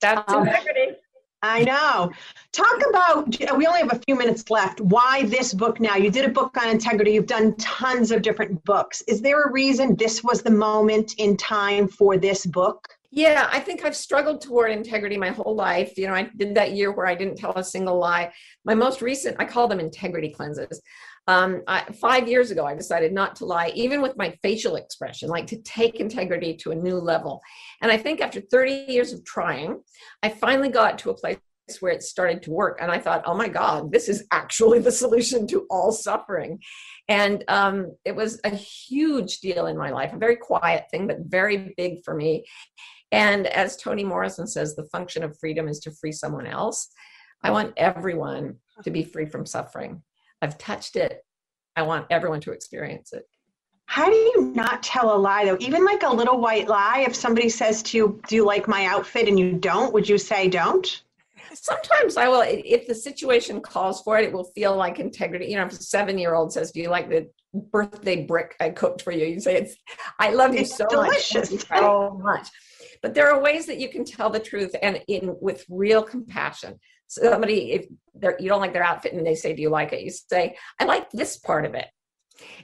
That's 0.00 0.32
Um, 0.32 0.46
integrity. 0.46 0.96
I 1.42 1.64
know. 1.64 2.12
Talk 2.52 2.80
about, 2.90 3.38
we 3.56 3.66
only 3.66 3.80
have 3.80 3.92
a 3.92 4.00
few 4.00 4.14
minutes 4.14 4.50
left. 4.50 4.80
Why 4.80 5.24
this 5.24 5.54
book 5.54 5.80
now? 5.80 5.96
You 5.96 6.10
did 6.10 6.26
a 6.26 6.28
book 6.28 6.56
on 6.60 6.68
integrity. 6.68 7.12
You've 7.12 7.26
done 7.26 7.56
tons 7.56 8.10
of 8.10 8.20
different 8.20 8.62
books. 8.64 9.02
Is 9.08 9.22
there 9.22 9.44
a 9.44 9.50
reason 9.50 9.96
this 9.96 10.22
was 10.22 10.42
the 10.42 10.50
moment 10.50 11.14
in 11.16 11.38
time 11.38 11.88
for 11.88 12.18
this 12.18 12.44
book? 12.44 12.86
Yeah, 13.10 13.48
I 13.50 13.58
think 13.58 13.84
I've 13.84 13.96
struggled 13.96 14.40
toward 14.40 14.70
integrity 14.70 15.16
my 15.16 15.30
whole 15.30 15.56
life. 15.56 15.96
You 15.96 16.06
know, 16.06 16.14
I 16.14 16.30
did 16.36 16.54
that 16.54 16.72
year 16.72 16.92
where 16.92 17.06
I 17.06 17.14
didn't 17.14 17.36
tell 17.36 17.52
a 17.56 17.64
single 17.64 17.98
lie. 17.98 18.32
My 18.64 18.74
most 18.74 19.02
recent, 19.02 19.36
I 19.40 19.46
call 19.46 19.66
them 19.66 19.80
integrity 19.80 20.30
cleanses. 20.30 20.80
Um, 21.30 21.62
I, 21.68 21.84
five 21.92 22.26
years 22.26 22.50
ago, 22.50 22.66
I 22.66 22.74
decided 22.74 23.12
not 23.12 23.36
to 23.36 23.44
lie, 23.44 23.70
even 23.76 24.02
with 24.02 24.16
my 24.16 24.36
facial 24.42 24.74
expression, 24.74 25.28
like 25.28 25.46
to 25.46 25.62
take 25.62 26.00
integrity 26.00 26.54
to 26.56 26.72
a 26.72 26.74
new 26.74 26.96
level. 26.96 27.40
And 27.80 27.92
I 27.92 27.98
think 27.98 28.20
after 28.20 28.40
30 28.40 28.86
years 28.88 29.12
of 29.12 29.24
trying, 29.24 29.80
I 30.24 30.30
finally 30.30 30.70
got 30.70 30.98
to 30.98 31.10
a 31.10 31.14
place 31.14 31.38
where 31.78 31.92
it 31.92 32.02
started 32.02 32.42
to 32.42 32.50
work. 32.50 32.80
And 32.82 32.90
I 32.90 32.98
thought, 32.98 33.22
oh 33.26 33.36
my 33.36 33.46
God, 33.46 33.92
this 33.92 34.08
is 34.08 34.26
actually 34.32 34.80
the 34.80 34.90
solution 34.90 35.46
to 35.46 35.68
all 35.70 35.92
suffering. 35.92 36.58
And 37.06 37.44
um, 37.46 37.94
it 38.04 38.16
was 38.16 38.40
a 38.42 38.50
huge 38.50 39.38
deal 39.38 39.66
in 39.66 39.78
my 39.78 39.90
life, 39.90 40.12
a 40.12 40.18
very 40.18 40.34
quiet 40.34 40.86
thing, 40.90 41.06
but 41.06 41.18
very 41.26 41.72
big 41.76 42.04
for 42.04 42.12
me. 42.12 42.44
And 43.12 43.46
as 43.46 43.76
Toni 43.76 44.02
Morrison 44.02 44.48
says, 44.48 44.74
the 44.74 44.88
function 44.90 45.22
of 45.22 45.38
freedom 45.38 45.68
is 45.68 45.78
to 45.80 45.92
free 45.92 46.10
someone 46.10 46.48
else. 46.48 46.88
I 47.44 47.52
want 47.52 47.74
everyone 47.76 48.56
to 48.82 48.90
be 48.90 49.04
free 49.04 49.26
from 49.26 49.46
suffering. 49.46 50.02
I've 50.42 50.58
touched 50.58 50.96
it. 50.96 51.24
I 51.76 51.82
want 51.82 52.06
everyone 52.10 52.40
to 52.42 52.52
experience 52.52 53.12
it. 53.12 53.24
How 53.86 54.06
do 54.06 54.14
you 54.14 54.52
not 54.54 54.82
tell 54.82 55.14
a 55.14 55.18
lie 55.18 55.44
though? 55.44 55.56
Even 55.60 55.84
like 55.84 56.02
a 56.04 56.08
little 56.12 56.40
white 56.40 56.68
lie, 56.68 57.04
if 57.06 57.14
somebody 57.14 57.48
says 57.48 57.82
to 57.84 57.96
you, 57.96 58.20
Do 58.28 58.36
you 58.36 58.44
like 58.44 58.68
my 58.68 58.86
outfit? 58.86 59.28
and 59.28 59.38
you 59.38 59.52
don't, 59.54 59.92
would 59.92 60.08
you 60.08 60.16
say 60.18 60.48
don't? 60.48 61.02
Sometimes 61.52 62.16
I 62.16 62.28
will, 62.28 62.44
if 62.46 62.86
the 62.86 62.94
situation 62.94 63.60
calls 63.60 64.02
for 64.02 64.16
it, 64.18 64.24
it 64.24 64.32
will 64.32 64.44
feel 64.54 64.76
like 64.76 65.00
integrity. 65.00 65.46
You 65.46 65.56
know, 65.56 65.64
if 65.66 65.72
a 65.72 65.76
seven 65.76 66.16
year 66.18 66.34
old 66.34 66.52
says, 66.52 66.70
Do 66.70 66.80
you 66.80 66.88
like 66.88 67.08
the 67.08 67.28
birthday 67.72 68.24
brick 68.24 68.54
I 68.60 68.70
cooked 68.70 69.02
for 69.02 69.10
you? 69.10 69.26
You 69.26 69.40
say, 69.40 69.56
it's, 69.56 69.74
I 70.20 70.30
love 70.30 70.54
you 70.54 70.60
It's 70.60 70.76
so 70.76 70.86
delicious. 70.88 71.50
much. 71.50 71.66
So 71.66 72.20
much. 72.22 72.48
But 73.02 73.14
there 73.14 73.30
are 73.30 73.42
ways 73.42 73.66
that 73.66 73.78
you 73.78 73.88
can 73.88 74.04
tell 74.04 74.30
the 74.30 74.40
truth 74.40 74.74
and 74.82 75.02
in 75.08 75.34
with 75.40 75.64
real 75.68 76.02
compassion. 76.02 76.78
Somebody, 77.08 77.72
if 77.72 77.86
you 78.38 78.48
don't 78.48 78.60
like 78.60 78.72
their 78.72 78.84
outfit 78.84 79.12
and 79.14 79.26
they 79.26 79.34
say, 79.34 79.54
Do 79.54 79.62
you 79.62 79.70
like 79.70 79.92
it? 79.92 80.02
You 80.02 80.10
say, 80.10 80.56
I 80.78 80.84
like 80.84 81.10
this 81.10 81.38
part 81.38 81.64
of 81.64 81.74
it. 81.74 81.86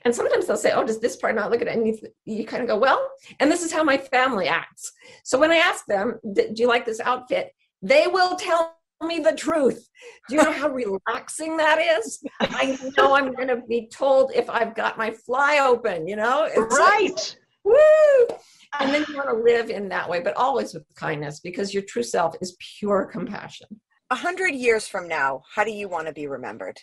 And 0.04 0.14
sometimes 0.14 0.46
they'll 0.46 0.56
say, 0.56 0.72
Oh, 0.72 0.84
does 0.84 1.00
this 1.00 1.16
part 1.16 1.34
not 1.34 1.50
look 1.50 1.62
at? 1.62 1.68
And 1.68 1.98
you, 2.24 2.44
kind 2.44 2.62
of 2.62 2.68
go, 2.68 2.76
Well, 2.76 3.10
and 3.40 3.50
this 3.50 3.62
is 3.62 3.72
how 3.72 3.82
my 3.82 3.98
family 3.98 4.46
acts. 4.46 4.92
So 5.24 5.38
when 5.38 5.50
I 5.50 5.56
ask 5.56 5.84
them, 5.86 6.20
Do 6.32 6.52
you 6.54 6.68
like 6.68 6.86
this 6.86 7.00
outfit? 7.00 7.50
They 7.82 8.06
will 8.06 8.36
tell 8.36 8.76
me 9.04 9.18
the 9.18 9.32
truth. 9.32 9.88
Do 10.28 10.36
you 10.36 10.42
know 10.42 10.52
how 10.52 10.68
relaxing 11.08 11.56
that 11.56 11.78
is? 11.80 12.22
I 12.40 12.78
know 12.96 13.14
I'm 13.14 13.34
going 13.34 13.48
to 13.48 13.62
be 13.68 13.88
told 13.88 14.32
if 14.34 14.48
I've 14.48 14.74
got 14.74 14.96
my 14.96 15.10
fly 15.10 15.58
open, 15.58 16.06
you 16.06 16.16
know? 16.16 16.44
It's 16.44 16.78
like, 16.78 16.80
Right. 16.80 17.36
woo! 17.64 18.36
And 18.80 18.92
then 18.92 19.04
you 19.08 19.16
want 19.16 19.28
to 19.28 19.36
live 19.36 19.70
in 19.70 19.88
that 19.90 20.08
way, 20.08 20.20
but 20.20 20.36
always 20.36 20.74
with 20.74 20.84
kindness 20.94 21.40
because 21.40 21.72
your 21.74 21.82
true 21.82 22.02
self 22.02 22.34
is 22.40 22.56
pure 22.78 23.06
compassion. 23.06 23.68
A 24.10 24.14
hundred 24.14 24.54
years 24.54 24.86
from 24.86 25.08
now, 25.08 25.42
how 25.54 25.64
do 25.64 25.72
you 25.72 25.88
want 25.88 26.06
to 26.06 26.12
be 26.12 26.26
remembered? 26.26 26.78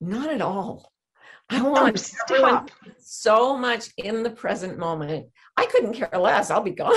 Not 0.00 0.30
at 0.30 0.40
all. 0.42 0.92
I 1.50 1.60
Oh, 1.60 1.70
want 1.70 2.12
everyone 2.30 2.68
stop. 2.68 2.70
so 2.98 3.56
much 3.56 3.88
in 3.96 4.22
the 4.22 4.30
present 4.30 4.78
moment. 4.78 5.26
I 5.56 5.66
couldn't 5.66 5.94
care 5.94 6.10
less. 6.12 6.50
I'll 6.50 6.62
be 6.62 6.72
gone. 6.72 6.94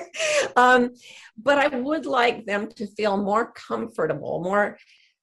um, 0.56 0.90
but 1.36 1.58
I 1.58 1.68
would 1.68 2.06
like 2.06 2.46
them 2.46 2.68
to 2.76 2.86
feel 2.86 3.16
more 3.16 3.52
comfortable, 3.52 4.40
more, 4.42 4.78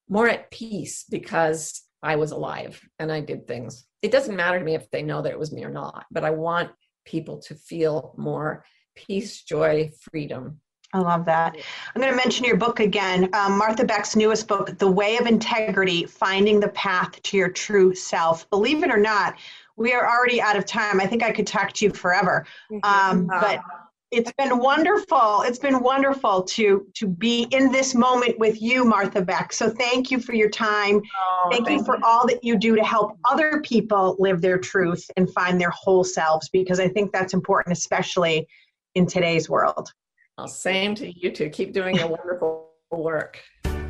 more 0.08 0.30
at 0.30 0.52
peace 0.52 1.04
because 1.10 1.82
I 2.04 2.16
was 2.16 2.32
alive 2.32 2.80
and 3.00 3.12
I 3.12 3.22
did 3.22 3.48
things. 3.48 3.86
It 4.02 4.12
doesn't 4.12 4.36
matter 4.36 4.60
to 4.60 4.64
me 4.66 4.76
if 4.76 4.90
they 4.92 5.02
know 5.02 5.22
that 5.24 5.32
it 5.32 5.40
was 5.40 5.52
me 5.52 5.66
or 5.66 5.72
not, 5.72 6.06
but 6.12 6.24
I 6.24 6.30
want 6.30 6.70
people 7.06 7.40
to 7.40 7.56
feel 7.56 8.14
more 8.18 8.66
peace, 8.96 9.42
joy, 9.44 9.92
freedom. 10.12 10.60
I 10.92 11.00
love 11.00 11.26
that. 11.26 11.56
I'm 11.94 12.02
going 12.02 12.12
to 12.12 12.18
mention 12.18 12.46
your 12.46 12.58
book 12.58 12.80
again. 12.80 13.30
Um, 13.34 13.58
Martha 13.58 13.86
Beck's 13.86 14.16
newest 14.16 14.48
book, 14.48 14.76
The 14.80 14.90
Way 14.90 15.18
of 15.18 15.28
Integrity 15.28 16.06
Finding 16.06 16.60
the 16.60 16.70
Path 16.70 17.22
to 17.22 17.38
Your 17.38 17.50
True 17.50 17.94
Self. 17.94 18.50
Believe 18.50 18.84
it 18.84 18.90
or 18.90 18.98
not, 18.98 19.36
we 19.76 19.94
are 19.94 20.10
already 20.10 20.42
out 20.42 20.58
of 20.58 20.66
time. 20.66 21.00
I 21.00 21.06
think 21.06 21.22
I 21.22 21.32
could 21.32 21.46
talk 21.46 21.74
to 21.74 21.86
you 21.86 21.92
forever. 21.92 22.46
Um, 22.84 23.28
but 23.28 23.62
it's 24.12 24.32
been 24.34 24.58
wonderful. 24.58 25.44
It's 25.44 25.60
been 25.60 25.82
wonderful 25.82 26.44
to 26.44 26.88
to 26.96 27.08
be 27.08 27.44
in 27.52 27.72
this 27.72 27.94
moment 27.94 28.40
with 28.40 28.62
you, 28.62 28.84
Martha 28.84 29.22
Beck. 29.22 29.54
So 29.54 29.70
thank 29.70 30.10
you 30.10 30.20
for 30.20 30.34
your 30.34 30.50
time. 30.50 31.02
Oh, 31.44 31.50
thank, 31.52 31.70
you 31.70 31.84
for 31.84 32.00
all 32.04 32.26
that 32.28 32.44
you 32.44 32.58
do 32.58 32.76
to 32.76 32.84
help 32.84 33.18
other 33.30 33.62
people 33.62 34.16
live 34.20 34.42
their 34.42 34.58
truth 34.58 35.10
and 35.16 35.32
find 35.32 35.62
their 35.62 35.72
whole 35.72 36.04
selves, 36.04 36.50
because 36.50 36.80
I 36.80 36.88
think 36.88 37.12
that's 37.12 37.34
important, 37.34 37.78
especially 37.78 38.48
in 38.96 39.06
today's 39.06 39.50
world. 39.50 39.94
Well, 40.38 40.48
same 40.48 40.96
to 40.96 41.12
you 41.12 41.32
two. 41.32 41.50
Keep 41.50 41.74
doing 41.74 41.96
your 41.96 42.08
wonderful 42.08 42.70
work. 42.92 43.44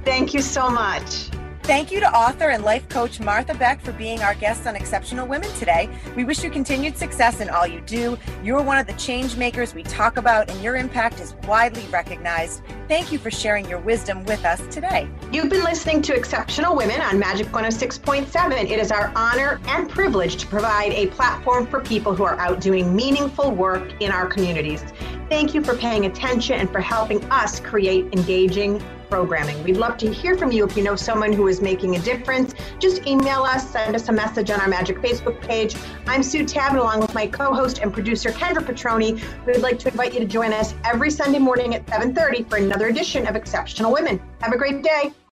Thank 0.03 0.33
you 0.33 0.41
so 0.41 0.69
much. 0.69 1.29
Thank 1.69 1.91
you 1.91 1.99
to 1.99 2.11
author 2.11 2.49
and 2.49 2.63
life 2.63 2.89
coach 2.89 3.19
Martha 3.19 3.53
Beck 3.53 3.79
for 3.79 3.91
being 3.91 4.23
our 4.23 4.33
guest 4.33 4.65
on 4.65 4.75
Exceptional 4.75 5.27
Women 5.27 5.53
today. 5.53 5.87
We 6.15 6.23
wish 6.23 6.43
you 6.43 6.49
continued 6.49 6.97
success 6.97 7.41
in 7.41 7.49
all 7.51 7.67
you 7.67 7.79
do. 7.81 8.17
You're 8.43 8.63
one 8.63 8.79
of 8.79 8.87
the 8.87 8.93
change 8.93 9.37
makers 9.37 9.75
we 9.75 9.83
talk 9.83 10.17
about, 10.17 10.49
and 10.49 10.59
your 10.63 10.77
impact 10.77 11.19
is 11.19 11.35
widely 11.47 11.85
recognized. 11.91 12.63
Thank 12.87 13.11
you 13.11 13.19
for 13.19 13.29
sharing 13.29 13.69
your 13.69 13.77
wisdom 13.77 14.25
with 14.25 14.45
us 14.45 14.59
today. 14.73 15.07
You've 15.31 15.51
been 15.51 15.63
listening 15.63 16.01
to 16.01 16.15
Exceptional 16.15 16.75
Women 16.75 17.01
on 17.01 17.19
Magic 17.19 17.45
106.7. 17.49 18.51
It 18.63 18.79
is 18.79 18.91
our 18.91 19.11
honor 19.15 19.61
and 19.67 19.87
privilege 19.87 20.37
to 20.37 20.47
provide 20.47 20.91
a 20.93 21.05
platform 21.11 21.67
for 21.67 21.81
people 21.81 22.15
who 22.15 22.23
are 22.23 22.39
out 22.39 22.61
doing 22.61 22.95
meaningful 22.95 23.51
work 23.51 23.93
in 23.99 24.11
our 24.11 24.25
communities. 24.25 24.83
Thank 25.29 25.53
you 25.53 25.63
for 25.63 25.77
paying 25.77 26.07
attention 26.07 26.55
and 26.55 26.71
for 26.71 26.79
helping 26.79 27.23
us 27.25 27.59
create 27.59 28.11
engaging 28.11 28.81
programming. 29.09 29.61
We'd 29.63 29.77
love 29.77 29.97
to 29.97 30.13
hear 30.13 30.37
from 30.37 30.51
you 30.51 30.65
if 30.65 30.77
you 30.77 30.83
know 30.83 30.95
someone 30.95 31.33
who 31.33 31.47
is 31.47 31.61
making 31.61 31.95
a 31.95 31.99
difference. 31.99 32.53
Just 32.79 33.05
email 33.07 33.41
us, 33.43 33.69
send 33.69 33.95
us 33.95 34.07
a 34.09 34.11
message 34.11 34.51
on 34.51 34.61
our 34.61 34.67
Magic 34.67 34.99
Facebook 34.99 35.41
page. 35.41 35.75
I'm 36.07 36.23
Sue 36.23 36.45
Tab, 36.45 36.75
along 36.75 37.01
with 37.01 37.13
my 37.13 37.27
co-host 37.27 37.79
and 37.79 37.93
producer 37.93 38.29
Kendra 38.29 38.63
Petroni. 38.63 39.21
We'd 39.45 39.57
like 39.57 39.79
to 39.79 39.89
invite 39.89 40.13
you 40.13 40.19
to 40.19 40.25
join 40.25 40.53
us 40.53 40.75
every 40.85 41.09
Sunday 41.09 41.39
morning 41.39 41.75
at 41.75 41.85
7:30 41.87 42.43
for 42.49 42.57
another 42.57 42.87
edition 42.87 43.27
of 43.27 43.35
Exceptional 43.35 43.91
Women. 43.91 44.21
Have 44.41 44.53
a 44.53 44.57
great 44.57 44.83
day. 44.83 45.11